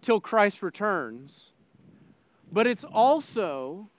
till 0.00 0.20
Christ 0.20 0.62
returns, 0.62 1.50
but 2.52 2.68
it's 2.68 2.84
also 2.84 3.90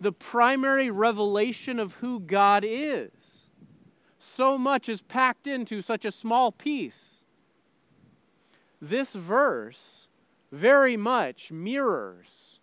the 0.00 0.12
primary 0.12 0.92
revelation 0.92 1.80
of 1.80 1.94
who 1.94 2.20
God 2.20 2.64
is. 2.64 3.48
So 4.20 4.56
much 4.56 4.88
is 4.88 5.02
packed 5.02 5.48
into 5.48 5.82
such 5.82 6.04
a 6.04 6.12
small 6.12 6.52
piece. 6.52 7.24
This 8.80 9.14
verse 9.14 10.06
very 10.52 10.96
much 10.96 11.50
mirrors 11.50 12.60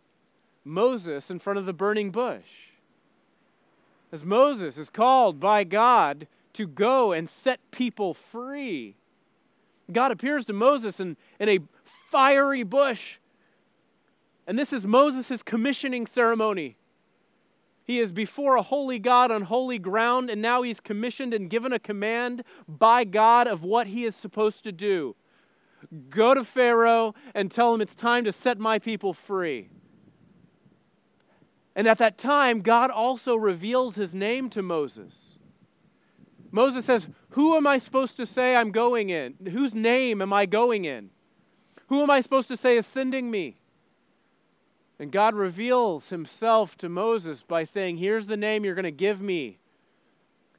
Moses 0.63 1.29
in 1.29 1.39
front 1.39 1.59
of 1.59 1.65
the 1.65 1.73
burning 1.73 2.09
bush. 2.09 2.72
As 4.13 4.23
Moses 4.23 4.77
is 4.77 4.91
called 4.91 5.39
by 5.39 5.63
God 5.63 6.27
to 6.53 6.67
go 6.67 7.13
and 7.13 7.27
set 7.27 7.59
people 7.71 8.13
free, 8.13 8.95
God 9.91 10.11
appears 10.11 10.45
to 10.45 10.53
Moses 10.53 10.99
in, 10.99 11.17
in 11.39 11.49
a 11.49 11.57
fiery 12.11 12.61
bush. 12.61 13.17
And 14.45 14.59
this 14.59 14.71
is 14.71 14.85
Moses' 14.85 15.41
commissioning 15.41 16.05
ceremony. 16.05 16.77
He 17.85 17.99
is 17.99 18.11
before 18.11 18.55
a 18.55 18.61
holy 18.61 18.99
God 18.99 19.31
on 19.31 19.41
holy 19.41 19.79
ground, 19.79 20.29
and 20.29 20.39
now 20.39 20.61
he's 20.61 20.79
commissioned 20.79 21.33
and 21.33 21.49
given 21.49 21.73
a 21.73 21.79
command 21.79 22.43
by 22.67 23.05
God 23.05 23.47
of 23.47 23.63
what 23.63 23.87
he 23.87 24.05
is 24.05 24.15
supposed 24.15 24.63
to 24.65 24.71
do. 24.71 25.15
Go 26.11 26.35
to 26.35 26.43
Pharaoh 26.43 27.15
and 27.33 27.49
tell 27.49 27.73
him 27.73 27.81
it's 27.81 27.95
time 27.95 28.25
to 28.25 28.31
set 28.31 28.59
my 28.59 28.77
people 28.77 29.15
free. 29.15 29.69
And 31.75 31.87
at 31.87 31.97
that 31.97 32.17
time, 32.17 32.61
God 32.61 32.91
also 32.91 33.35
reveals 33.35 33.95
his 33.95 34.13
name 34.13 34.49
to 34.51 34.61
Moses. 34.61 35.33
Moses 36.51 36.85
says, 36.85 37.07
Who 37.29 37.55
am 37.55 37.65
I 37.65 37.79
supposed 37.79 38.15
to 38.17 38.25
say 38.25 38.55
I'm 38.55 38.71
going 38.71 39.09
in? 39.09 39.35
Whose 39.51 39.73
name 39.73 40.21
am 40.21 40.31
I 40.31 40.45
going 40.45 40.85
in? 40.85 41.09
Who 41.87 42.03
am 42.03 42.11
I 42.11 42.21
supposed 42.21 42.47
to 42.49 42.57
say 42.57 42.77
is 42.77 42.85
sending 42.85 43.31
me? 43.31 43.57
And 44.99 45.11
God 45.11 45.33
reveals 45.33 46.09
himself 46.09 46.77
to 46.77 46.89
Moses 46.89 47.43
by 47.43 47.63
saying, 47.63 47.97
Here's 47.97 48.27
the 48.27 48.37
name 48.37 48.63
you're 48.63 48.75
going 48.75 48.83
to 48.83 48.91
give 48.91 49.19
me. 49.19 49.57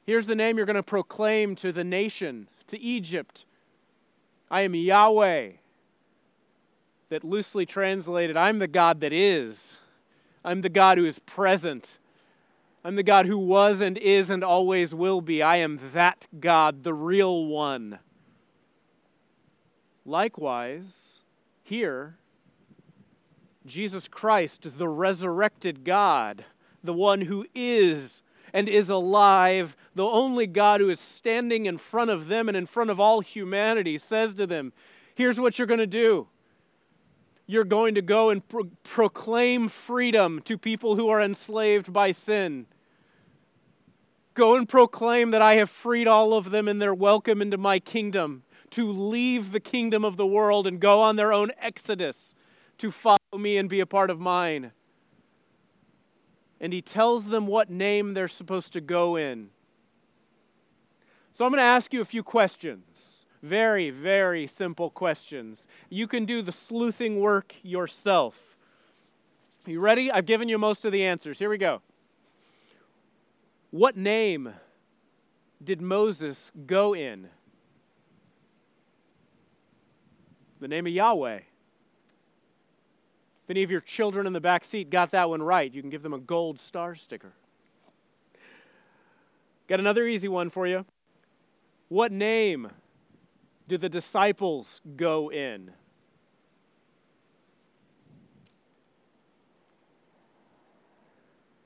Here's 0.05 0.25
the 0.27 0.35
name 0.35 0.57
you're 0.57 0.65
going 0.65 0.75
to 0.75 0.83
proclaim 0.83 1.55
to 1.55 1.71
the 1.71 1.83
nation, 1.83 2.47
to 2.67 2.79
Egypt. 2.79 3.45
I 4.51 4.61
am 4.61 4.75
Yahweh. 4.75 5.51
That 7.09 7.23
loosely 7.23 7.65
translated, 7.65 8.35
I'm 8.35 8.59
the 8.59 8.67
God 8.67 8.99
that 9.01 9.13
is. 9.13 9.77
I'm 10.45 10.61
the 10.61 10.69
God 10.69 10.99
who 10.99 11.05
is 11.05 11.17
present. 11.19 11.97
I'm 12.83 12.95
the 12.95 13.03
God 13.03 13.25
who 13.25 13.37
was 13.37 13.81
and 13.81 13.97
is 13.97 14.29
and 14.29 14.43
always 14.43 14.93
will 14.93 15.19
be. 15.19 15.41
I 15.41 15.55
am 15.55 15.79
that 15.93 16.27
God, 16.39 16.83
the 16.83 16.93
real 16.93 17.47
one. 17.47 17.97
Likewise, 20.05 21.21
here, 21.63 22.17
Jesus 23.65 24.07
Christ, 24.07 24.77
the 24.77 24.87
resurrected 24.87 25.83
God, 25.83 26.45
the 26.83 26.93
one 26.93 27.21
who 27.21 27.47
is 27.55 28.21
and 28.53 28.69
is 28.69 28.87
alive, 28.87 29.75
the 29.95 30.05
only 30.05 30.45
God 30.45 30.79
who 30.79 30.89
is 30.89 30.99
standing 30.99 31.65
in 31.65 31.79
front 31.79 32.11
of 32.11 32.27
them 32.27 32.47
and 32.47 32.55
in 32.55 32.67
front 32.67 32.91
of 32.91 32.99
all 32.99 33.21
humanity, 33.21 33.97
says 33.97 34.35
to 34.35 34.45
them, 34.45 34.73
Here's 35.15 35.39
what 35.39 35.57
you're 35.57 35.65
going 35.65 35.79
to 35.79 35.87
do. 35.87 36.27
You're 37.47 37.63
going 37.63 37.95
to 37.95 38.01
go 38.01 38.29
and 38.29 38.47
pro- 38.47 38.71
proclaim 38.83 39.67
freedom 39.67 40.41
to 40.45 40.57
people 40.57 40.95
who 40.95 41.09
are 41.09 41.21
enslaved 41.21 41.93
by 41.93 42.11
sin. 42.11 42.65
Go 44.33 44.55
and 44.55 44.67
proclaim 44.67 45.31
that 45.31 45.41
I 45.41 45.55
have 45.55 45.69
freed 45.69 46.07
all 46.07 46.33
of 46.33 46.51
them 46.51 46.67
and 46.67 46.81
they're 46.81 46.93
welcome 46.93 47.41
into 47.41 47.57
my 47.57 47.79
kingdom 47.79 48.43
to 48.71 48.91
leave 48.91 49.51
the 49.51 49.59
kingdom 49.59 50.03
of 50.03 50.17
the 50.17 50.27
world 50.27 50.67
and 50.67 50.79
go 50.79 51.01
on 51.01 51.15
their 51.15 51.31
own 51.31 51.51
exodus 51.59 52.35
to 52.77 52.91
follow 52.91 53.17
me 53.37 53.57
and 53.57 53.69
be 53.69 53.79
a 53.79 53.85
part 53.85 54.09
of 54.09 54.19
mine. 54.19 54.71
And 56.59 56.73
he 56.73 56.81
tells 56.81 57.25
them 57.25 57.47
what 57.47 57.69
name 57.69 58.13
they're 58.13 58.27
supposed 58.27 58.73
to 58.73 58.81
go 58.81 59.15
in. 59.15 59.49
So 61.31 61.45
I'm 61.45 61.51
going 61.51 61.59
to 61.59 61.63
ask 61.63 61.93
you 61.93 62.01
a 62.01 62.05
few 62.05 62.23
questions. 62.23 63.14
Very, 63.45 63.91
very 63.91 64.47
simple 64.47 64.89
questions. 64.89 65.67
You 65.87 66.07
can 66.07 66.25
do 66.25 66.41
the 66.41 66.51
sleuthing 66.51 67.19
work 67.19 67.53
yourself. 67.61 68.57
You 69.67 69.79
ready? 69.79 70.11
I've 70.11 70.25
given 70.25 70.49
you 70.49 70.57
most 70.57 70.83
of 70.83 70.91
the 70.91 71.03
answers. 71.03 71.37
Here 71.37 71.51
we 71.51 71.59
go. 71.59 71.83
What 73.69 73.95
name 73.95 74.51
did 75.63 75.79
Moses 75.79 76.51
go 76.65 76.95
in? 76.95 77.27
The 80.59 80.67
name 80.67 80.87
of 80.87 80.93
Yahweh. 80.93 81.35
If 81.35 81.43
any 83.47 83.61
of 83.61 83.69
your 83.69 83.81
children 83.81 84.25
in 84.25 84.33
the 84.33 84.41
back 84.41 84.65
seat 84.65 84.89
got 84.89 85.11
that 85.11 85.29
one 85.29 85.43
right, 85.43 85.71
you 85.71 85.81
can 85.81 85.91
give 85.91 86.01
them 86.01 86.15
a 86.15 86.19
gold 86.19 86.59
star 86.59 86.95
sticker. 86.95 87.33
Got 89.67 89.79
another 89.79 90.07
easy 90.07 90.27
one 90.29 90.49
for 90.49 90.65
you. 90.65 90.83
What 91.89 92.11
name 92.11 92.71
do 93.67 93.77
the 93.77 93.89
disciples 93.89 94.81
go 94.95 95.31
in? 95.31 95.71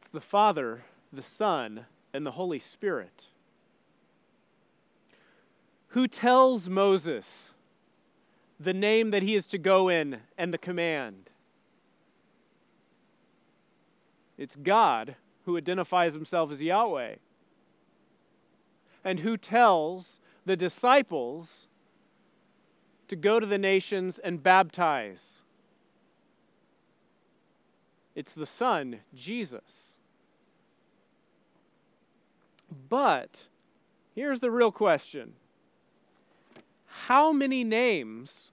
It's 0.01 0.09
the 0.09 0.21
Father, 0.21 0.83
the 1.11 1.21
Son, 1.21 1.85
and 2.13 2.25
the 2.25 2.31
Holy 2.31 2.59
Spirit. 2.59 3.27
Who 5.89 6.07
tells 6.07 6.69
Moses 6.69 7.51
the 8.59 8.73
name 8.73 9.11
that 9.11 9.23
he 9.23 9.35
is 9.35 9.47
to 9.47 9.57
go 9.57 9.89
in 9.89 10.21
and 10.37 10.53
the 10.53 10.57
command? 10.57 11.29
It's 14.37 14.55
God 14.55 15.15
who 15.45 15.57
identifies 15.57 16.13
himself 16.13 16.51
as 16.51 16.61
Yahweh 16.61 17.15
and 19.03 19.21
who 19.21 19.37
tells 19.37 20.19
the 20.45 20.55
disciples 20.55 21.67
to 23.09 23.15
go 23.15 23.39
to 23.39 23.45
the 23.45 23.57
nations 23.57 24.19
and 24.19 24.41
baptize. 24.41 25.41
It's 28.15 28.33
the 28.33 28.45
Son, 28.45 28.99
Jesus. 29.13 29.97
But 32.89 33.47
here's 34.15 34.39
the 34.39 34.51
real 34.51 34.71
question 34.71 35.33
How 36.85 37.31
many 37.31 37.63
names 37.63 38.51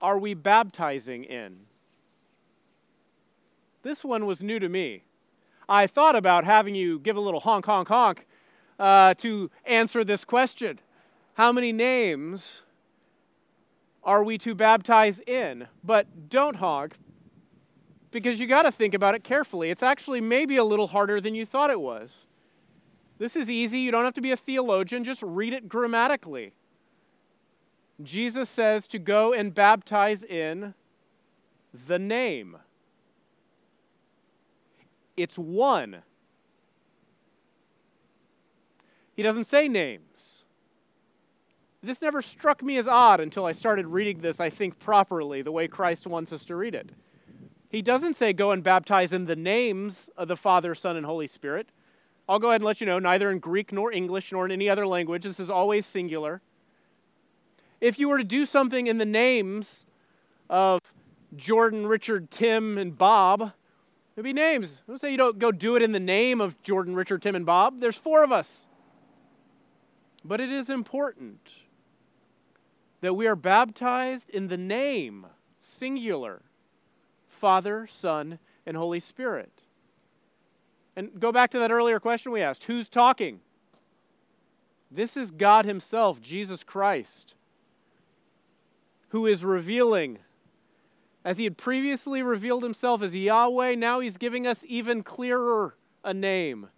are 0.00 0.18
we 0.18 0.34
baptizing 0.34 1.24
in? 1.24 1.60
This 3.82 4.04
one 4.04 4.26
was 4.26 4.42
new 4.42 4.58
to 4.58 4.68
me. 4.68 5.02
I 5.68 5.86
thought 5.86 6.14
about 6.14 6.44
having 6.44 6.74
you 6.74 6.98
give 7.00 7.16
a 7.16 7.20
little 7.20 7.40
honk, 7.40 7.66
honk, 7.66 7.88
honk 7.88 8.26
uh, 8.78 9.14
to 9.14 9.50
answer 9.64 10.04
this 10.04 10.24
question 10.24 10.78
How 11.34 11.50
many 11.50 11.72
names 11.72 12.62
are 14.06 14.24
we 14.24 14.38
to 14.38 14.54
baptize 14.54 15.20
in? 15.26 15.66
But 15.84 16.30
don't 16.30 16.56
honk 16.56 16.94
because 18.12 18.40
you 18.40 18.46
got 18.46 18.62
to 18.62 18.72
think 18.72 18.94
about 18.94 19.14
it 19.14 19.24
carefully. 19.24 19.68
It's 19.68 19.82
actually 19.82 20.22
maybe 20.22 20.56
a 20.56 20.64
little 20.64 20.86
harder 20.86 21.20
than 21.20 21.34
you 21.34 21.44
thought 21.44 21.68
it 21.68 21.80
was. 21.80 22.14
This 23.18 23.36
is 23.36 23.50
easy. 23.50 23.80
You 23.80 23.90
don't 23.90 24.04
have 24.04 24.14
to 24.14 24.20
be 24.20 24.30
a 24.30 24.36
theologian, 24.36 25.04
just 25.04 25.22
read 25.22 25.52
it 25.52 25.68
grammatically. 25.68 26.54
Jesus 28.02 28.48
says 28.48 28.86
to 28.88 28.98
go 28.98 29.32
and 29.32 29.54
baptize 29.54 30.22
in 30.22 30.74
the 31.86 31.98
name. 31.98 32.58
It's 35.16 35.38
one. 35.38 36.02
He 39.14 39.22
doesn't 39.22 39.44
say 39.44 39.66
names. 39.66 40.35
This 41.86 42.02
never 42.02 42.20
struck 42.20 42.64
me 42.64 42.78
as 42.78 42.88
odd 42.88 43.20
until 43.20 43.44
I 43.44 43.52
started 43.52 43.86
reading 43.86 44.20
this, 44.20 44.40
I 44.40 44.50
think, 44.50 44.80
properly, 44.80 45.40
the 45.40 45.52
way 45.52 45.68
Christ 45.68 46.04
wants 46.04 46.32
us 46.32 46.44
to 46.46 46.56
read 46.56 46.74
it. 46.74 46.90
He 47.68 47.80
doesn't 47.80 48.14
say, 48.14 48.32
Go 48.32 48.50
and 48.50 48.60
baptize 48.62 49.12
in 49.12 49.26
the 49.26 49.36
names 49.36 50.10
of 50.16 50.26
the 50.26 50.36
Father, 50.36 50.74
Son, 50.74 50.96
and 50.96 51.06
Holy 51.06 51.28
Spirit. 51.28 51.68
I'll 52.28 52.40
go 52.40 52.48
ahead 52.48 52.60
and 52.60 52.66
let 52.66 52.80
you 52.80 52.88
know, 52.88 52.98
neither 52.98 53.30
in 53.30 53.38
Greek 53.38 53.72
nor 53.72 53.92
English 53.92 54.32
nor 54.32 54.44
in 54.44 54.50
any 54.50 54.68
other 54.68 54.84
language, 54.84 55.22
this 55.22 55.38
is 55.38 55.48
always 55.48 55.86
singular. 55.86 56.42
If 57.80 58.00
you 58.00 58.08
were 58.08 58.18
to 58.18 58.24
do 58.24 58.46
something 58.46 58.88
in 58.88 58.98
the 58.98 59.06
names 59.06 59.86
of 60.50 60.80
Jordan, 61.36 61.86
Richard, 61.86 62.32
Tim, 62.32 62.78
and 62.78 62.98
Bob, 62.98 63.52
There'll 64.16 64.24
be 64.24 64.32
names. 64.32 64.78
Don't 64.88 64.98
say 64.98 65.10
you 65.10 65.18
don't 65.18 65.38
go 65.38 65.52
do 65.52 65.76
it 65.76 65.82
in 65.82 65.92
the 65.92 66.00
name 66.00 66.40
of 66.40 66.60
Jordan, 66.62 66.94
Richard, 66.94 67.20
Tim, 67.20 67.36
and 67.36 67.44
Bob. 67.44 67.80
There's 67.80 67.96
four 67.96 68.24
of 68.24 68.32
us. 68.32 68.66
But 70.24 70.40
it 70.40 70.50
is 70.50 70.70
important 70.70 71.65
that 73.06 73.14
we 73.14 73.28
are 73.28 73.36
baptized 73.36 74.28
in 74.30 74.48
the 74.48 74.56
name, 74.56 75.26
singular, 75.60 76.42
Father, 77.28 77.86
Son, 77.88 78.40
and 78.66 78.76
Holy 78.76 78.98
Spirit. 78.98 79.62
And 80.96 81.20
go 81.20 81.30
back 81.30 81.52
to 81.52 81.58
that 81.60 81.70
earlier 81.70 82.00
question 82.00 82.32
we 82.32 82.42
asked 82.42 82.64
who's 82.64 82.88
talking? 82.88 83.38
This 84.90 85.16
is 85.16 85.30
God 85.30 85.66
Himself, 85.66 86.20
Jesus 86.20 86.64
Christ, 86.64 87.34
who 89.10 89.24
is 89.24 89.44
revealing. 89.44 90.18
As 91.24 91.38
He 91.38 91.44
had 91.44 91.56
previously 91.56 92.24
revealed 92.24 92.64
Himself 92.64 93.02
as 93.02 93.14
Yahweh, 93.14 93.76
now 93.76 94.00
He's 94.00 94.16
giving 94.16 94.48
us 94.48 94.64
even 94.66 95.04
clearer 95.04 95.76
a 96.02 96.12
name. 96.12 96.70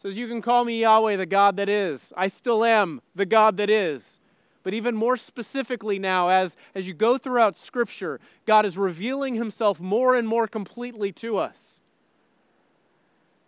Says, 0.00 0.16
You 0.16 0.28
can 0.28 0.42
call 0.42 0.64
me 0.64 0.80
Yahweh, 0.80 1.16
the 1.16 1.26
God 1.26 1.56
that 1.56 1.68
is. 1.68 2.12
I 2.16 2.28
still 2.28 2.62
am 2.62 3.02
the 3.16 3.26
God 3.26 3.56
that 3.56 3.68
is. 3.68 4.19
But 4.62 4.74
even 4.74 4.94
more 4.94 5.16
specifically 5.16 5.98
now, 5.98 6.28
as, 6.28 6.56
as 6.74 6.86
you 6.86 6.92
go 6.94 7.16
throughout 7.16 7.56
Scripture, 7.56 8.20
God 8.46 8.66
is 8.66 8.76
revealing 8.76 9.34
Himself 9.34 9.80
more 9.80 10.14
and 10.14 10.28
more 10.28 10.46
completely 10.46 11.12
to 11.12 11.38
us. 11.38 11.80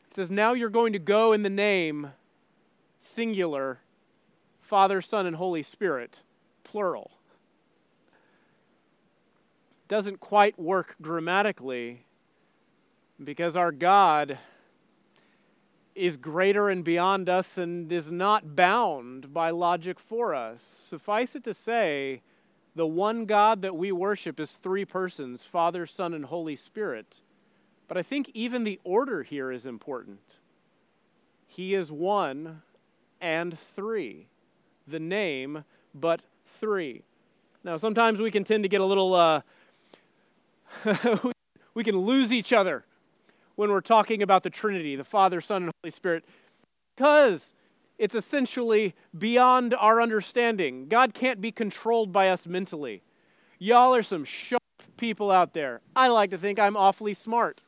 It 0.09 0.15
says, 0.15 0.31
Now 0.31 0.55
you're 0.55 0.71
going 0.71 0.93
to 0.95 0.99
go 0.99 1.33
in 1.33 1.43
the 1.43 1.51
name, 1.51 2.13
singular, 2.99 3.81
Father, 4.61 5.03
Son, 5.03 5.27
and 5.27 5.37
Holy 5.37 5.63
Spirit, 5.63 6.21
plural. 6.65 7.11
Doesn't 9.89 10.21
quite 10.21 10.59
work 10.59 10.97
grammatically 11.03 12.07
because 13.23 13.55
our 13.55 13.71
God 13.71 14.39
is 15.95 16.17
greater 16.17 16.69
and 16.69 16.85
beyond 16.85 17.29
us 17.29 17.59
and 17.59 17.91
is 17.93 18.11
not 18.11 18.57
bound 18.57 19.33
by 19.33 19.51
logic 19.51 19.99
for 19.99 20.35
us. 20.35 20.63
Suffice 20.63 21.35
it 21.35 21.45
to 21.45 21.55
say, 21.55 22.23
the 22.75 22.87
one 22.87 23.27
God 23.27 23.63
that 23.63 23.77
we 23.77 23.93
worship 23.93 24.41
is 24.41 24.53
three 24.53 24.85
persons 24.85 25.43
Father, 25.43 25.87
Son, 25.87 26.15
and 26.15 26.27
Holy 26.27 26.57
Spirit. 26.57 27.21
But 27.89 27.99
I 27.99 28.03
think 28.03 28.31
even 28.33 28.65
the 28.65 28.81
order 28.85 29.23
here 29.23 29.53
is 29.53 29.67
important. 29.67 30.39
He 31.47 31.75
is 31.75 31.93
one 31.93 32.63
and 33.21 33.59
three. 33.77 34.29
The 34.87 35.01
name, 35.01 35.65
but 35.95 36.23
three. 36.47 37.03
Now, 37.63 37.77
sometimes 37.77 38.21
we 38.21 38.31
can 38.31 38.45
tend 38.45 38.65
to 38.65 38.69
get 38.69 38.81
a 38.81 38.87
little, 38.87 39.15
uh, 39.15 39.43
we 41.75 41.85
can 41.85 41.99
lose 41.99 42.33
each 42.33 42.53
other 42.53 42.85
when 43.63 43.71
we're 43.71 43.81
talking 43.81 44.23
about 44.23 44.43
the 44.43 44.51
Trinity, 44.51 44.97
the 44.97 45.05
Father, 45.05 45.41
Son, 45.41 45.63
and 45.63 45.73
Holy 45.85 45.93
Spirit, 45.93 46.25
because 46.97 47.55
it's 47.97 48.17
essentially 48.17 48.93
beyond 49.17 49.73
our 49.75 50.03
understanding. 50.03 50.89
God 50.89 51.15
can't 51.15 51.41
be 51.41 51.53
controlled 51.53 52.13
by 52.13 52.29
us 52.29 52.45
mentally. 52.45 53.05
Y'all 53.61 53.95
are 53.95 54.03
some 54.03 54.25
sharp 54.25 54.61
people 54.97 55.31
out 55.31 55.55
there. 55.55 55.81
I 55.95 56.09
like 56.09 56.31
to 56.31 56.39
think 56.39 56.59
I'm 56.59 56.77
awfully 56.77 57.15
smart. 57.15 57.61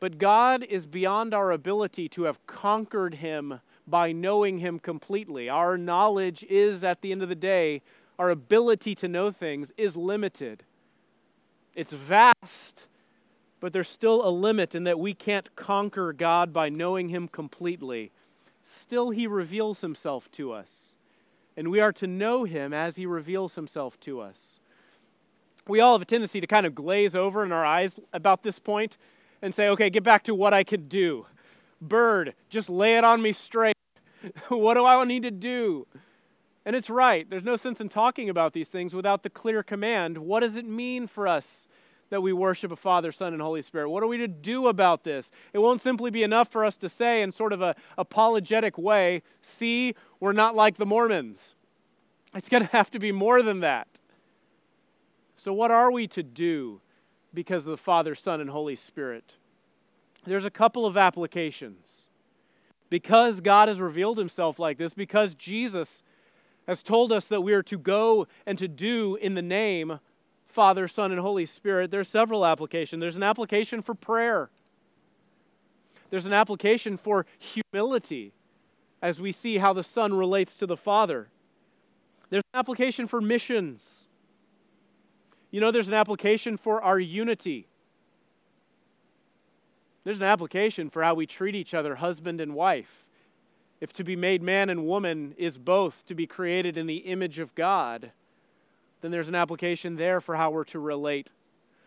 But 0.00 0.18
God 0.18 0.64
is 0.64 0.86
beyond 0.86 1.34
our 1.34 1.52
ability 1.52 2.08
to 2.08 2.24
have 2.24 2.44
conquered 2.48 3.14
him 3.14 3.60
by 3.86 4.10
knowing 4.10 4.58
him 4.58 4.80
completely. 4.80 5.48
Our 5.48 5.78
knowledge 5.78 6.44
is, 6.50 6.82
at 6.82 7.00
the 7.00 7.12
end 7.12 7.22
of 7.22 7.28
the 7.28 7.36
day, 7.36 7.80
our 8.18 8.28
ability 8.30 8.96
to 8.96 9.06
know 9.06 9.30
things 9.30 9.72
is 9.76 9.96
limited. 9.96 10.64
It's 11.76 11.92
vast, 11.92 12.88
but 13.60 13.72
there's 13.72 13.88
still 13.88 14.26
a 14.26 14.30
limit 14.30 14.74
in 14.74 14.84
that 14.84 14.98
we 14.98 15.14
can't 15.14 15.54
conquer 15.56 16.12
God 16.12 16.52
by 16.52 16.68
knowing 16.68 17.08
Him 17.08 17.28
completely. 17.28 18.12
Still, 18.62 19.10
He 19.10 19.26
reveals 19.26 19.80
Himself 19.80 20.30
to 20.32 20.52
us, 20.52 20.94
and 21.56 21.68
we 21.68 21.80
are 21.80 21.92
to 21.92 22.06
know 22.06 22.44
Him 22.44 22.72
as 22.72 22.96
He 22.96 23.06
reveals 23.06 23.54
Himself 23.54 23.98
to 24.00 24.20
us. 24.20 24.60
We 25.66 25.80
all 25.80 25.94
have 25.94 26.02
a 26.02 26.06
tendency 26.06 26.40
to 26.40 26.46
kind 26.46 26.66
of 26.66 26.74
glaze 26.74 27.14
over 27.14 27.44
in 27.44 27.52
our 27.52 27.64
eyes 27.64 28.00
about 28.12 28.42
this 28.42 28.58
point 28.58 28.96
and 29.42 29.54
say, 29.54 29.68
okay, 29.68 29.90
get 29.90 30.02
back 30.02 30.24
to 30.24 30.34
what 30.34 30.54
I 30.54 30.64
can 30.64 30.88
do. 30.88 31.26
Bird, 31.80 32.34
just 32.48 32.70
lay 32.70 32.96
it 32.96 33.04
on 33.04 33.22
me 33.22 33.32
straight. 33.32 33.76
what 34.48 34.74
do 34.74 34.84
I 34.84 35.04
need 35.04 35.22
to 35.22 35.30
do? 35.30 35.86
And 36.64 36.74
it's 36.74 36.90
right. 36.90 37.28
There's 37.28 37.44
no 37.44 37.56
sense 37.56 37.80
in 37.80 37.88
talking 37.88 38.28
about 38.28 38.52
these 38.52 38.68
things 38.68 38.94
without 38.94 39.22
the 39.22 39.30
clear 39.30 39.62
command. 39.62 40.18
What 40.18 40.40
does 40.40 40.56
it 40.56 40.66
mean 40.66 41.06
for 41.06 41.28
us 41.28 41.67
that 42.10 42.22
we 42.22 42.32
worship 42.32 42.72
a 42.72 42.76
Father, 42.76 43.12
Son, 43.12 43.32
and 43.32 43.42
Holy 43.42 43.62
Spirit? 43.62 43.90
What 43.90 44.02
are 44.02 44.06
we 44.06 44.18
to 44.18 44.28
do 44.28 44.68
about 44.68 45.04
this? 45.04 45.30
It 45.52 45.58
won't 45.58 45.82
simply 45.82 46.10
be 46.10 46.22
enough 46.22 46.50
for 46.50 46.64
us 46.64 46.76
to 46.78 46.88
say 46.88 47.22
in 47.22 47.32
sort 47.32 47.52
of 47.52 47.62
a 47.62 47.74
apologetic 47.96 48.78
way, 48.78 49.22
see, 49.42 49.94
we're 50.20 50.32
not 50.32 50.54
like 50.54 50.76
the 50.76 50.86
Mormons. 50.86 51.54
It's 52.34 52.48
going 52.48 52.64
to 52.64 52.72
have 52.72 52.90
to 52.92 52.98
be 52.98 53.12
more 53.12 53.42
than 53.42 53.60
that. 53.60 54.00
So, 55.36 55.52
what 55.52 55.70
are 55.70 55.90
we 55.90 56.06
to 56.08 56.22
do 56.22 56.80
because 57.32 57.64
of 57.64 57.70
the 57.70 57.76
Father, 57.76 58.14
Son, 58.14 58.40
and 58.40 58.50
Holy 58.50 58.74
Spirit? 58.74 59.36
There's 60.24 60.44
a 60.44 60.50
couple 60.50 60.84
of 60.84 60.96
applications. 60.96 62.08
Because 62.90 63.40
God 63.40 63.68
has 63.68 63.80
revealed 63.80 64.18
himself 64.18 64.58
like 64.58 64.78
this, 64.78 64.94
because 64.94 65.34
Jesus 65.34 66.02
has 66.66 66.82
told 66.82 67.12
us 67.12 67.26
that 67.26 67.42
we 67.42 67.52
are 67.52 67.62
to 67.62 67.78
go 67.78 68.26
and 68.46 68.58
to 68.58 68.68
do 68.68 69.16
in 69.16 69.34
the 69.34 69.42
name 69.42 70.00
Father, 70.48 70.88
Son, 70.88 71.12
and 71.12 71.20
Holy 71.20 71.44
Spirit, 71.44 71.90
there's 71.90 72.08
several 72.08 72.44
applications. 72.44 73.00
There's 73.00 73.16
an 73.16 73.22
application 73.22 73.82
for 73.82 73.94
prayer. 73.94 74.50
There's 76.10 76.26
an 76.26 76.32
application 76.32 76.96
for 76.96 77.26
humility 77.38 78.32
as 79.00 79.20
we 79.20 79.30
see 79.30 79.58
how 79.58 79.72
the 79.72 79.82
Son 79.82 80.14
relates 80.14 80.56
to 80.56 80.66
the 80.66 80.76
Father. 80.76 81.28
There's 82.30 82.42
an 82.52 82.58
application 82.58 83.06
for 83.06 83.20
missions. 83.20 84.04
You 85.50 85.60
know, 85.60 85.70
there's 85.70 85.88
an 85.88 85.94
application 85.94 86.56
for 86.56 86.82
our 86.82 86.98
unity. 86.98 87.68
There's 90.04 90.18
an 90.18 90.24
application 90.24 90.90
for 90.90 91.02
how 91.02 91.14
we 91.14 91.26
treat 91.26 91.54
each 91.54 91.74
other, 91.74 91.96
husband 91.96 92.40
and 92.40 92.54
wife. 92.54 93.06
If 93.80 93.92
to 93.94 94.04
be 94.04 94.16
made 94.16 94.42
man 94.42 94.70
and 94.70 94.86
woman 94.86 95.34
is 95.38 95.58
both 95.58 96.04
to 96.06 96.14
be 96.14 96.26
created 96.26 96.76
in 96.76 96.86
the 96.86 96.98
image 96.98 97.38
of 97.38 97.54
God, 97.54 98.12
then 99.00 99.10
there's 99.10 99.28
an 99.28 99.34
application 99.34 99.96
there 99.96 100.20
for 100.20 100.36
how 100.36 100.50
we're 100.50 100.64
to 100.64 100.78
relate, 100.78 101.30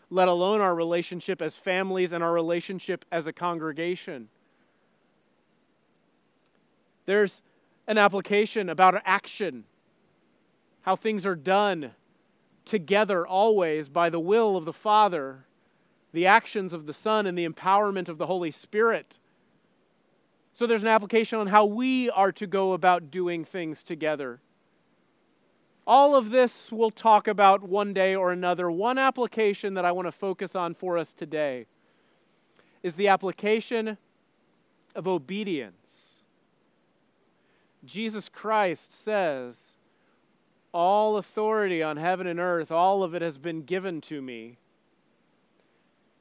let 0.10 0.28
alone 0.28 0.62
our 0.62 0.76
relationship 0.76 1.41
as 1.41 1.56
families 1.56 2.13
and 2.13 2.24
our 2.24 2.34
relationship 2.34 3.06
as 3.12 3.28
a 3.28 3.34
congregation. 3.34 4.30
There's 7.06 7.41
an 7.88 7.97
application 7.97 8.69
about 8.69 9.02
action, 9.06 9.65
how 10.82 10.95
things 10.95 11.26
are 11.26 11.36
done 11.36 11.91
together 12.65 13.26
always 13.28 13.89
by 13.89 14.10
the 14.10 14.19
will 14.19 14.56
of 14.56 14.65
the 14.65 14.74
Father, 14.74 15.45
the 16.13 16.26
actions 16.26 16.74
of 16.74 16.86
the 16.86 16.93
Son, 16.93 17.26
and 17.26 17.38
the 17.38 17.47
empowerment 17.47 18.08
of 18.08 18.17
the 18.17 18.28
Holy 18.28 18.52
Spirit. 18.52 19.17
So 20.54 20.67
there's 20.67 20.82
an 20.84 20.88
application 20.88 21.39
on 21.39 21.47
how 21.47 21.65
we 21.65 22.10
are 22.10 22.32
to 22.34 22.45
go 22.45 22.74
about 22.74 23.10
doing 23.10 23.43
things 23.43 23.84
together. 23.84 24.39
All 25.91 26.15
of 26.15 26.30
this 26.30 26.71
we'll 26.71 26.89
talk 26.89 27.27
about 27.27 27.63
one 27.63 27.91
day 27.91 28.15
or 28.15 28.32
another. 28.32 28.71
One 28.71 28.97
application 28.97 29.73
that 29.73 29.84
I 29.84 29.91
want 29.91 30.08
to 30.08 30.13
focus 30.13 30.56
on 30.56 30.73
for 30.73 30.97
us 30.97 31.12
today 31.12 31.65
is 32.82 32.95
the 32.95 33.10
application 33.10 33.97
of 34.95 35.06
obedience. 35.06 36.21
Jesus 37.84 38.30
Christ 38.30 38.93
says, 38.93 39.75
All 40.73 41.17
authority 41.17 41.84
on 41.84 41.97
heaven 41.97 42.25
and 42.25 42.39
earth, 42.39 42.71
all 42.71 43.04
of 43.04 43.13
it 43.13 43.21
has 43.21 43.38
been 43.38 43.63
given 43.63 43.99
to 43.99 44.21
me. 44.21 44.60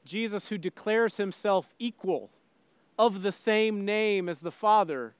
Jesus, 0.03 0.49
who 0.49 0.57
declares 0.57 1.15
himself 1.15 1.73
equal 1.79 2.29
of 2.99 3.21
the 3.21 3.31
same 3.31 3.85
name 3.85 4.27
as 4.27 4.39
the 4.39 4.51
Father, 4.51 5.13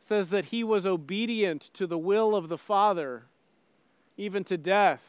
says 0.00 0.28
that 0.30 0.46
he 0.46 0.62
was 0.62 0.86
obedient 0.86 1.62
to 1.74 1.86
the 1.86 1.98
will 1.98 2.34
of 2.34 2.48
the 2.48 2.58
Father, 2.58 3.24
even 4.16 4.44
to 4.44 4.56
death. 4.56 5.02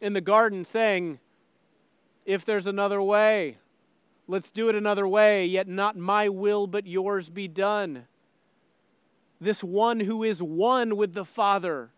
In 0.00 0.14
the 0.14 0.20
garden, 0.20 0.64
saying, 0.64 1.20
If 2.24 2.44
there's 2.44 2.66
another 2.66 3.00
way, 3.00 3.58
let's 4.26 4.50
do 4.50 4.68
it 4.68 4.74
another 4.74 5.06
way, 5.06 5.46
yet 5.46 5.68
not 5.68 5.96
my 5.96 6.28
will, 6.28 6.66
but 6.66 6.86
yours 6.86 7.28
be 7.28 7.46
done. 7.46 8.06
This 9.40 9.62
one 9.62 10.00
who 10.00 10.22
is 10.22 10.42
one 10.42 10.96
with 10.96 11.14
the 11.14 11.24
Father 11.24 11.90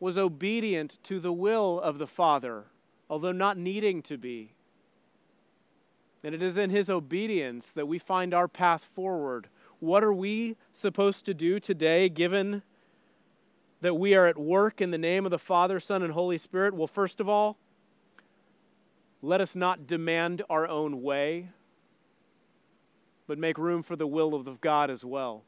was 0.00 0.18
obedient 0.18 0.98
to 1.04 1.20
the 1.20 1.32
will 1.32 1.80
of 1.80 1.98
the 1.98 2.06
Father, 2.06 2.64
although 3.08 3.32
not 3.32 3.56
needing 3.56 4.02
to 4.02 4.18
be. 4.18 4.52
And 6.24 6.34
it 6.34 6.42
is 6.42 6.56
in 6.56 6.70
his 6.70 6.90
obedience 6.90 7.70
that 7.72 7.86
we 7.86 7.98
find 7.98 8.32
our 8.34 8.48
path 8.48 8.82
forward 8.94 9.48
what 9.82 10.04
are 10.04 10.12
we 10.12 10.56
supposed 10.72 11.26
to 11.26 11.34
do 11.34 11.58
today, 11.58 12.08
given 12.08 12.62
that 13.80 13.94
we 13.94 14.14
are 14.14 14.28
at 14.28 14.38
work 14.38 14.80
in 14.80 14.92
the 14.92 14.96
name 14.96 15.24
of 15.24 15.32
the 15.32 15.40
Father, 15.40 15.80
Son, 15.80 16.04
and 16.04 16.12
Holy 16.12 16.38
Spirit? 16.38 16.72
Well, 16.72 16.86
first 16.86 17.18
of 17.18 17.28
all, 17.28 17.58
let 19.22 19.40
us 19.40 19.56
not 19.56 19.88
demand 19.88 20.42
our 20.48 20.68
own 20.68 21.02
way, 21.02 21.48
but 23.26 23.38
make 23.38 23.58
room 23.58 23.82
for 23.82 23.96
the 23.96 24.06
will 24.06 24.36
of 24.36 24.60
God 24.60 24.88
as 24.88 25.04
well. 25.04 25.42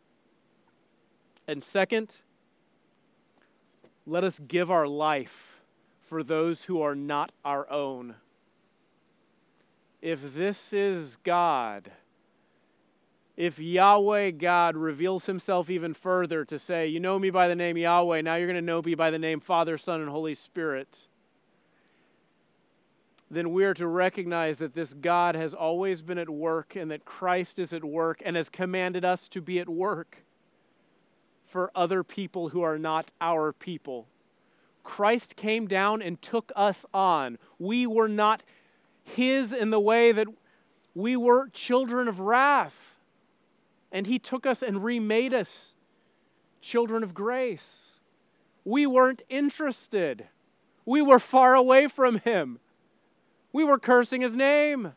And 1.46 1.62
second, 1.62 2.16
let 4.04 4.24
us 4.24 4.40
give 4.40 4.68
our 4.68 4.88
life 4.88 5.60
for 6.00 6.24
those 6.24 6.64
who 6.64 6.82
are 6.82 6.96
not 6.96 7.30
our 7.44 7.70
own. 7.70 8.16
If 10.02 10.34
this 10.34 10.72
is 10.72 11.18
God, 11.22 11.92
if 13.36 13.58
Yahweh 13.58 14.32
God 14.32 14.76
reveals 14.76 15.26
himself 15.26 15.68
even 15.68 15.92
further 15.92 16.44
to 16.44 16.58
say, 16.58 16.86
You 16.86 17.00
know 17.00 17.18
me 17.18 17.30
by 17.30 17.48
the 17.48 17.56
name 17.56 17.76
Yahweh, 17.76 18.20
now 18.22 18.36
you're 18.36 18.46
going 18.46 18.54
to 18.54 18.62
know 18.62 18.80
me 18.82 18.94
by 18.94 19.10
the 19.10 19.18
name 19.18 19.40
Father, 19.40 19.76
Son, 19.76 20.00
and 20.00 20.10
Holy 20.10 20.34
Spirit, 20.34 21.08
then 23.30 23.52
we 23.52 23.64
are 23.64 23.74
to 23.74 23.86
recognize 23.86 24.58
that 24.58 24.74
this 24.74 24.92
God 24.92 25.34
has 25.34 25.52
always 25.52 26.02
been 26.02 26.18
at 26.18 26.30
work 26.30 26.76
and 26.76 26.90
that 26.90 27.04
Christ 27.04 27.58
is 27.58 27.72
at 27.72 27.82
work 27.82 28.22
and 28.24 28.36
has 28.36 28.48
commanded 28.48 29.04
us 29.04 29.28
to 29.28 29.40
be 29.40 29.58
at 29.58 29.68
work 29.68 30.24
for 31.44 31.70
other 31.74 32.04
people 32.04 32.50
who 32.50 32.62
are 32.62 32.78
not 32.78 33.12
our 33.20 33.52
people. 33.52 34.06
Christ 34.84 35.34
came 35.34 35.66
down 35.66 36.02
and 36.02 36.20
took 36.20 36.52
us 36.54 36.86
on. 36.92 37.38
We 37.58 37.86
were 37.86 38.08
not 38.08 38.42
His 39.02 39.52
in 39.52 39.70
the 39.70 39.80
way 39.80 40.12
that 40.12 40.28
we 40.94 41.16
were 41.16 41.48
children 41.48 42.06
of 42.06 42.20
wrath. 42.20 42.93
And 43.94 44.06
He 44.06 44.18
took 44.18 44.44
us 44.44 44.62
and 44.62 44.84
remade 44.84 45.32
us 45.32 45.72
children 46.60 47.02
of 47.02 47.14
grace. 47.14 47.92
We 48.64 48.86
weren't 48.86 49.22
interested, 49.30 50.26
we 50.84 51.00
were 51.00 51.18
far 51.18 51.54
away 51.54 51.86
from 51.86 52.18
Him. 52.18 52.58
We 53.54 53.64
were 53.64 53.78
cursing 53.78 54.20
His 54.20 54.34
name. 54.34 54.92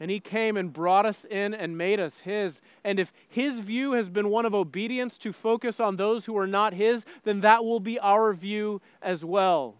And 0.00 0.10
he 0.10 0.18
came 0.18 0.56
and 0.56 0.72
brought 0.72 1.04
us 1.04 1.26
in 1.26 1.52
and 1.52 1.76
made 1.76 2.00
us 2.00 2.20
his. 2.20 2.62
And 2.82 2.98
if 2.98 3.12
his 3.28 3.60
view 3.60 3.92
has 3.92 4.08
been 4.08 4.30
one 4.30 4.46
of 4.46 4.54
obedience 4.54 5.18
to 5.18 5.30
focus 5.30 5.78
on 5.78 5.96
those 5.96 6.24
who 6.24 6.38
are 6.38 6.46
not 6.46 6.72
his, 6.72 7.04
then 7.24 7.42
that 7.42 7.66
will 7.66 7.80
be 7.80 7.98
our 8.00 8.32
view 8.32 8.80
as 9.02 9.26
well. 9.26 9.76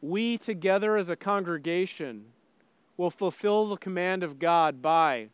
We 0.00 0.38
together 0.38 0.96
as 0.96 1.08
a 1.08 1.16
congregation 1.16 2.26
will 2.96 3.10
fulfill 3.10 3.68
the 3.68 3.76
command 3.76 4.22
of 4.22 4.38
God 4.38 4.80
by, 4.80 5.30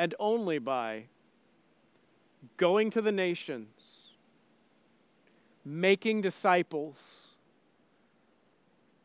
and 0.00 0.14
only 0.18 0.58
by, 0.58 1.04
going 2.56 2.88
to 2.88 3.02
the 3.02 3.12
nations, 3.12 4.06
making 5.62 6.22
disciples, 6.22 7.26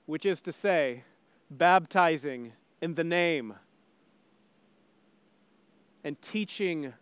which 0.05 0.25
is 0.25 0.41
to 0.41 0.53
say, 0.53 1.03
baptizing 1.51 2.53
in 2.81 2.93
the 2.93 3.03
name 3.03 3.55
and 6.05 6.21
teaching 6.21 6.93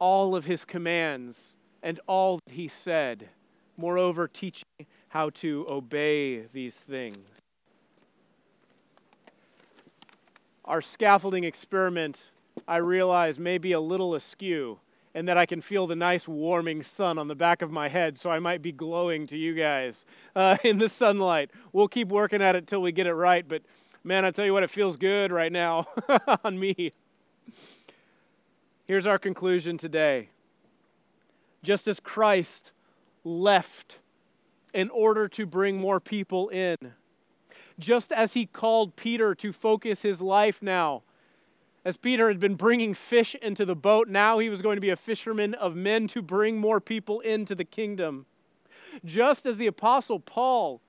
all 0.00 0.34
of 0.34 0.46
his 0.46 0.64
commands 0.64 1.54
and 1.84 2.00
all 2.08 2.40
that 2.44 2.54
he 2.54 2.66
said. 2.66 3.28
Moreover, 3.76 4.26
teaching 4.26 4.64
how 5.10 5.30
to 5.30 5.64
obey 5.70 6.46
these 6.52 6.80
things. 6.80 7.38
Our 10.64 10.80
scaffolding 10.80 11.44
experiment, 11.44 12.32
I 12.68 12.76
realize, 12.76 13.38
may 13.38 13.58
be 13.58 13.72
a 13.72 13.80
little 13.80 14.14
askew, 14.14 14.80
and 15.14 15.26
that 15.28 15.38
I 15.38 15.46
can 15.46 15.60
feel 15.60 15.86
the 15.86 15.96
nice 15.96 16.28
warming 16.28 16.82
sun 16.82 17.18
on 17.18 17.28
the 17.28 17.34
back 17.34 17.62
of 17.62 17.70
my 17.70 17.88
head, 17.88 18.18
so 18.18 18.30
I 18.30 18.38
might 18.38 18.62
be 18.62 18.72
glowing 18.72 19.26
to 19.28 19.36
you 19.36 19.54
guys 19.54 20.04
uh, 20.34 20.56
in 20.64 20.78
the 20.78 20.88
sunlight. 20.88 21.50
We'll 21.72 21.88
keep 21.88 22.08
working 22.08 22.42
at 22.42 22.56
it 22.56 22.66
till 22.66 22.82
we 22.82 22.92
get 22.92 23.06
it 23.06 23.14
right, 23.14 23.46
but 23.46 23.62
Man, 24.06 24.24
I 24.24 24.30
tell 24.30 24.44
you 24.44 24.52
what, 24.52 24.62
it 24.62 24.70
feels 24.70 24.96
good 24.96 25.32
right 25.32 25.50
now 25.50 25.84
on 26.44 26.60
me. 26.60 26.92
Here's 28.86 29.04
our 29.04 29.18
conclusion 29.18 29.78
today. 29.78 30.28
Just 31.64 31.88
as 31.88 31.98
Christ 31.98 32.70
left 33.24 33.98
in 34.72 34.90
order 34.90 35.26
to 35.30 35.44
bring 35.44 35.78
more 35.78 35.98
people 35.98 36.48
in, 36.50 36.76
just 37.80 38.12
as 38.12 38.34
he 38.34 38.46
called 38.46 38.94
Peter 38.94 39.34
to 39.34 39.52
focus 39.52 40.02
his 40.02 40.20
life 40.20 40.62
now, 40.62 41.02
as 41.86 41.96
Peter 41.96 42.26
had 42.26 42.40
been 42.40 42.56
bringing 42.56 42.94
fish 42.94 43.36
into 43.36 43.64
the 43.64 43.76
boat, 43.76 44.08
now 44.08 44.40
he 44.40 44.48
was 44.48 44.60
going 44.60 44.76
to 44.76 44.80
be 44.80 44.90
a 44.90 44.96
fisherman 44.96 45.54
of 45.54 45.76
men 45.76 46.08
to 46.08 46.20
bring 46.20 46.58
more 46.58 46.80
people 46.80 47.20
into 47.20 47.54
the 47.54 47.64
kingdom. 47.64 48.26
Just 49.04 49.46
as 49.46 49.56
the 49.56 49.68
Apostle 49.68 50.18
Paul 50.18 50.82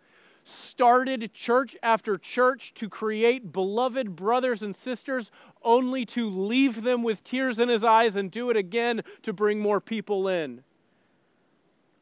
started 0.44 1.32
church 1.36 1.78
after 1.84 2.18
church 2.18 2.74
to 2.74 2.90
create 2.90 3.52
beloved 3.52 4.16
brothers 4.16 4.64
and 4.64 4.76
sisters, 4.76 5.30
only 5.62 6.04
to 6.04 6.28
leave 6.28 6.82
them 6.82 7.04
with 7.04 7.24
tears 7.24 7.60
in 7.60 7.70
his 7.70 7.84
eyes 7.84 8.16
and 8.16 8.32
do 8.32 8.50
it 8.50 8.58
again 8.58 9.04
to 9.22 9.32
bring 9.32 9.60
more 9.60 9.80
people 9.80 10.28
in. 10.28 10.64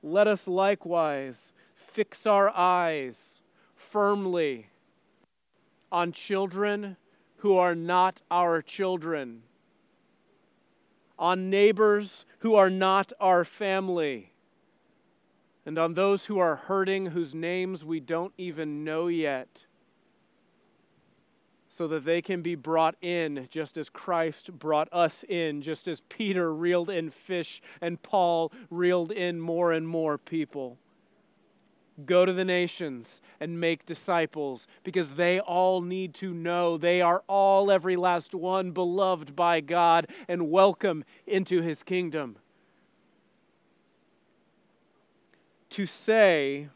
Let 0.01 0.25
us 0.25 0.47
likewise 0.47 1.51
fix 1.73 2.25
our 2.25 2.49
eyes 2.49 3.41
firmly 3.75 4.67
on 5.91 6.13
children 6.13 6.95
who 7.45 7.60
are 7.60 7.75
not 7.75 8.23
our 8.31 8.60
children, 8.60 9.43
on 11.19 11.47
neighbors 11.47 12.25
who 12.39 12.55
are 12.55 12.71
not 12.71 13.13
our 13.19 13.43
family 13.45 14.34
and 15.63 15.77
on 15.77 15.93
those 15.93 16.25
who 16.25 16.39
are 16.39 16.55
hurting, 16.55 17.05
whose 17.05 17.36
names 17.36 17.86
we 17.86 17.99
don't 17.99 18.34
even 18.36 18.84
know 18.84 19.05
yet, 19.05 19.65
so 21.69 21.88
that 21.88 22.03
they 22.03 22.19
can 22.19 22.41
be 22.41 22.55
brought 22.55 22.95
in 22.99 23.47
just 23.51 23.77
as 23.77 23.89
Christ 23.89 24.58
brought 24.58 24.89
us 24.91 25.23
in, 25.29 25.62
just 25.62 25.88
as 25.88 26.01
Peter 26.10 26.51
reeled 26.51 26.89
in 26.89 27.12
fish 27.12 27.62
and 27.79 28.01
Paul 28.01 28.51
reeled 28.71 29.12
in 29.12 29.39
more 29.39 29.71
and 29.71 29.88
more 29.88 30.17
people. 30.17 30.79
Go 32.03 32.25
to 32.25 32.34
the 32.34 32.43
nations 32.43 33.21
and 33.39 33.60
make 33.60 33.86
disciples 33.86 34.67
because 34.84 35.12
they 35.12 35.39
all 35.39 35.81
need 35.81 36.13
to 36.15 36.34
know 36.34 36.77
they 36.77 36.99
are 37.01 37.23
all, 37.27 37.71
every 37.71 37.95
last 37.95 38.34
one, 38.34 38.71
beloved 38.71 39.36
by 39.36 39.62
God 39.62 40.08
and 40.27 40.51
welcome 40.51 41.05
into 41.25 41.62
his 41.62 41.84
kingdom. 41.84 42.38
to 45.75 45.86
say 45.86 46.69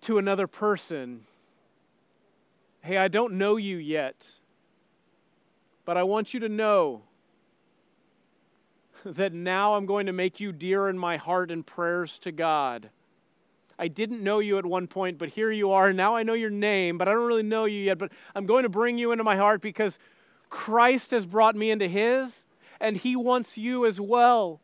to 0.00 0.16
another 0.16 0.46
person, 0.46 1.26
Hey, 2.80 2.96
I 2.96 3.08
don't 3.08 3.34
know 3.34 3.56
you 3.56 3.76
yet, 3.76 4.32
but 5.84 5.98
I 5.98 6.02
want 6.04 6.32
you 6.32 6.40
to 6.40 6.48
know 6.48 7.02
that 9.04 9.34
now 9.34 9.74
I'm 9.74 9.84
going 9.84 10.06
to 10.06 10.14
make 10.14 10.40
you 10.40 10.50
dear 10.50 10.88
in 10.88 10.96
my 10.96 11.18
heart 11.18 11.50
and 11.50 11.66
prayers 11.66 12.18
to 12.20 12.32
God. 12.32 12.88
I 13.78 13.88
didn't 13.88 14.22
know 14.22 14.40
you 14.40 14.58
at 14.58 14.66
one 14.66 14.86
point, 14.88 15.18
but 15.18 15.30
here 15.30 15.52
you 15.52 15.70
are. 15.70 15.92
Now 15.92 16.16
I 16.16 16.22
know 16.22 16.34
your 16.34 16.50
name, 16.50 16.98
but 16.98 17.06
I 17.06 17.12
don't 17.12 17.26
really 17.26 17.42
know 17.42 17.64
you 17.64 17.80
yet. 17.80 17.98
But 17.98 18.12
I'm 18.34 18.44
going 18.44 18.64
to 18.64 18.68
bring 18.68 18.98
you 18.98 19.12
into 19.12 19.24
my 19.24 19.36
heart 19.36 19.60
because 19.60 19.98
Christ 20.50 21.12
has 21.12 21.26
brought 21.26 21.54
me 21.54 21.70
into 21.70 21.86
His, 21.86 22.44
and 22.80 22.96
He 22.96 23.14
wants 23.14 23.56
you 23.56 23.86
as 23.86 24.00
well. 24.00 24.60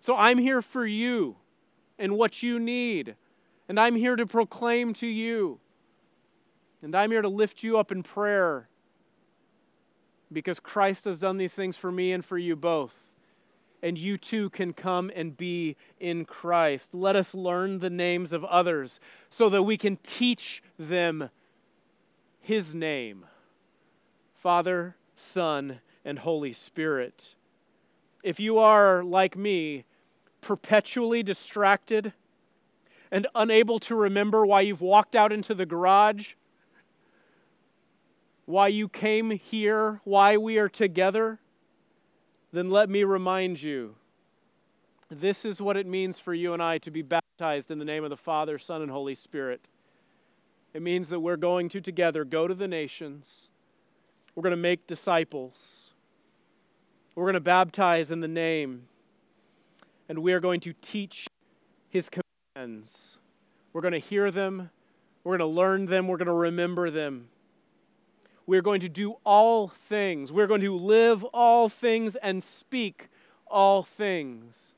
So 0.00 0.16
I'm 0.16 0.38
here 0.38 0.62
for 0.62 0.86
you 0.86 1.36
and 1.98 2.16
what 2.16 2.42
you 2.42 2.58
need. 2.58 3.16
And 3.68 3.80
I'm 3.80 3.96
here 3.96 4.16
to 4.16 4.26
proclaim 4.26 4.94
to 4.94 5.06
you. 5.06 5.58
And 6.82 6.94
I'm 6.94 7.10
here 7.10 7.22
to 7.22 7.28
lift 7.28 7.62
you 7.62 7.78
up 7.78 7.90
in 7.90 8.02
prayer 8.02 8.68
because 10.32 10.60
Christ 10.60 11.04
has 11.04 11.18
done 11.18 11.36
these 11.36 11.52
things 11.52 11.76
for 11.76 11.90
me 11.90 12.12
and 12.12 12.24
for 12.24 12.38
you 12.38 12.54
both. 12.54 13.05
And 13.86 13.96
you 13.96 14.18
too 14.18 14.50
can 14.50 14.72
come 14.72 15.12
and 15.14 15.36
be 15.36 15.76
in 16.00 16.24
Christ. 16.24 16.92
Let 16.92 17.14
us 17.14 17.36
learn 17.36 17.78
the 17.78 17.88
names 17.88 18.32
of 18.32 18.44
others 18.46 18.98
so 19.30 19.48
that 19.48 19.62
we 19.62 19.76
can 19.76 19.98
teach 19.98 20.60
them 20.76 21.30
His 22.40 22.74
name 22.74 23.26
Father, 24.34 24.96
Son, 25.14 25.78
and 26.04 26.18
Holy 26.18 26.52
Spirit. 26.52 27.36
If 28.24 28.40
you 28.40 28.58
are 28.58 29.04
like 29.04 29.36
me, 29.36 29.84
perpetually 30.40 31.22
distracted 31.22 32.12
and 33.12 33.28
unable 33.36 33.78
to 33.78 33.94
remember 33.94 34.44
why 34.44 34.62
you've 34.62 34.80
walked 34.80 35.14
out 35.14 35.32
into 35.32 35.54
the 35.54 35.64
garage, 35.64 36.34
why 38.46 38.66
you 38.66 38.88
came 38.88 39.30
here, 39.30 40.00
why 40.02 40.36
we 40.36 40.58
are 40.58 40.68
together, 40.68 41.38
then 42.56 42.70
let 42.70 42.88
me 42.88 43.04
remind 43.04 43.62
you 43.62 43.96
this 45.10 45.44
is 45.44 45.60
what 45.60 45.76
it 45.76 45.86
means 45.86 46.18
for 46.18 46.34
you 46.34 46.52
and 46.52 46.62
I 46.62 46.78
to 46.78 46.90
be 46.90 47.02
baptized 47.02 47.70
in 47.70 47.78
the 47.78 47.84
name 47.84 48.02
of 48.02 48.10
the 48.10 48.16
Father, 48.16 48.58
Son, 48.58 48.82
and 48.82 48.90
Holy 48.90 49.14
Spirit. 49.14 49.68
It 50.72 50.82
means 50.82 51.08
that 51.08 51.20
we're 51.20 51.36
going 51.36 51.68
to 51.70 51.80
together 51.80 52.24
go 52.24 52.48
to 52.48 52.54
the 52.54 52.68
nations. 52.68 53.48
We're 54.34 54.42
going 54.42 54.50
to 54.52 54.56
make 54.56 54.86
disciples. 54.86 55.92
We're 57.14 57.24
going 57.24 57.34
to 57.34 57.40
baptize 57.40 58.10
in 58.10 58.20
the 58.20 58.28
name 58.28 58.88
and 60.08 60.20
we 60.20 60.32
are 60.32 60.40
going 60.40 60.60
to 60.60 60.72
teach 60.72 61.26
his 61.88 62.08
commands. 62.54 63.18
We're 63.72 63.80
going 63.80 63.92
to 63.92 63.98
hear 63.98 64.30
them, 64.30 64.70
we're 65.24 65.36
going 65.36 65.50
to 65.50 65.54
learn 65.56 65.86
them, 65.86 66.08
we're 66.08 66.16
going 66.16 66.26
to 66.26 66.32
remember 66.32 66.90
them. 66.90 67.28
We're 68.46 68.62
going 68.62 68.80
to 68.80 68.88
do 68.88 69.16
all 69.24 69.68
things. 69.68 70.30
We're 70.30 70.46
going 70.46 70.60
to 70.60 70.74
live 70.74 71.24
all 71.24 71.68
things 71.68 72.14
and 72.16 72.42
speak 72.42 73.08
all 73.48 73.82
things. 73.82 74.72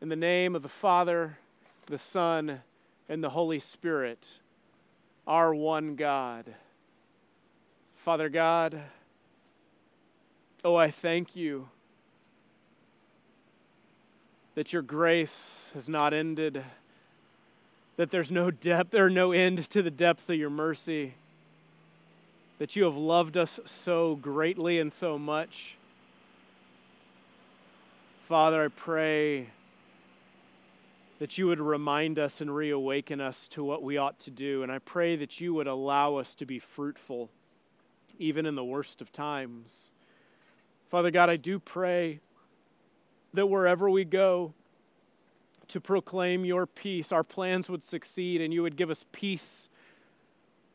In 0.00 0.08
the 0.08 0.16
name 0.16 0.56
of 0.56 0.62
the 0.62 0.68
Father, 0.68 1.38
the 1.86 1.98
Son, 1.98 2.62
and 3.08 3.22
the 3.22 3.30
Holy 3.30 3.58
Spirit, 3.58 4.38
our 5.26 5.54
one 5.54 5.94
God. 5.94 6.54
Father 7.96 8.30
God, 8.30 8.80
oh, 10.64 10.76
I 10.76 10.90
thank 10.90 11.36
you 11.36 11.68
that 14.54 14.72
your 14.72 14.82
grace 14.82 15.70
has 15.74 15.88
not 15.88 16.14
ended, 16.14 16.64
that 17.96 18.10
there's 18.10 18.30
no 18.30 18.50
depth 18.50 18.94
or 18.94 19.10
no 19.10 19.32
end 19.32 19.68
to 19.70 19.82
the 19.82 19.90
depths 19.90 20.30
of 20.30 20.36
your 20.36 20.50
mercy, 20.50 21.14
that 22.60 22.76
you 22.76 22.84
have 22.84 22.94
loved 22.94 23.38
us 23.38 23.58
so 23.64 24.16
greatly 24.16 24.78
and 24.78 24.92
so 24.92 25.18
much. 25.18 25.76
Father, 28.28 28.66
I 28.66 28.68
pray 28.68 29.48
that 31.18 31.38
you 31.38 31.46
would 31.46 31.58
remind 31.58 32.18
us 32.18 32.42
and 32.42 32.54
reawaken 32.54 33.18
us 33.18 33.48
to 33.48 33.64
what 33.64 33.82
we 33.82 33.96
ought 33.96 34.18
to 34.18 34.30
do. 34.30 34.62
And 34.62 34.70
I 34.70 34.78
pray 34.78 35.16
that 35.16 35.40
you 35.40 35.54
would 35.54 35.66
allow 35.66 36.16
us 36.16 36.34
to 36.34 36.44
be 36.44 36.58
fruitful, 36.58 37.30
even 38.18 38.44
in 38.44 38.56
the 38.56 38.64
worst 38.64 39.00
of 39.00 39.10
times. 39.10 39.90
Father 40.90 41.10
God, 41.10 41.30
I 41.30 41.36
do 41.36 41.58
pray 41.58 42.20
that 43.32 43.46
wherever 43.46 43.88
we 43.88 44.04
go 44.04 44.52
to 45.68 45.80
proclaim 45.80 46.44
your 46.44 46.66
peace, 46.66 47.10
our 47.10 47.24
plans 47.24 47.70
would 47.70 47.82
succeed 47.82 48.42
and 48.42 48.52
you 48.52 48.62
would 48.62 48.76
give 48.76 48.90
us 48.90 49.06
peace 49.12 49.69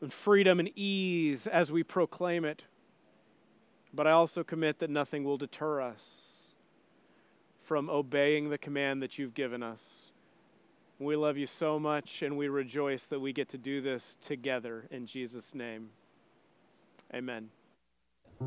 and 0.00 0.12
freedom 0.12 0.60
and 0.60 0.70
ease 0.76 1.46
as 1.46 1.72
we 1.72 1.82
proclaim 1.82 2.44
it. 2.44 2.64
But 3.92 4.06
I 4.06 4.10
also 4.10 4.44
commit 4.44 4.78
that 4.80 4.90
nothing 4.90 5.24
will 5.24 5.38
deter 5.38 5.80
us 5.80 6.54
from 7.62 7.90
obeying 7.90 8.50
the 8.50 8.58
command 8.58 9.02
that 9.02 9.18
you've 9.18 9.34
given 9.34 9.62
us. 9.62 10.12
We 10.98 11.16
love 11.16 11.36
you 11.36 11.46
so 11.46 11.78
much 11.78 12.22
and 12.22 12.36
we 12.36 12.48
rejoice 12.48 13.04
that 13.06 13.20
we 13.20 13.32
get 13.32 13.48
to 13.50 13.58
do 13.58 13.80
this 13.80 14.16
together 14.22 14.86
in 14.90 15.06
Jesus' 15.06 15.54
name. 15.54 15.90
Amen. 17.12 17.50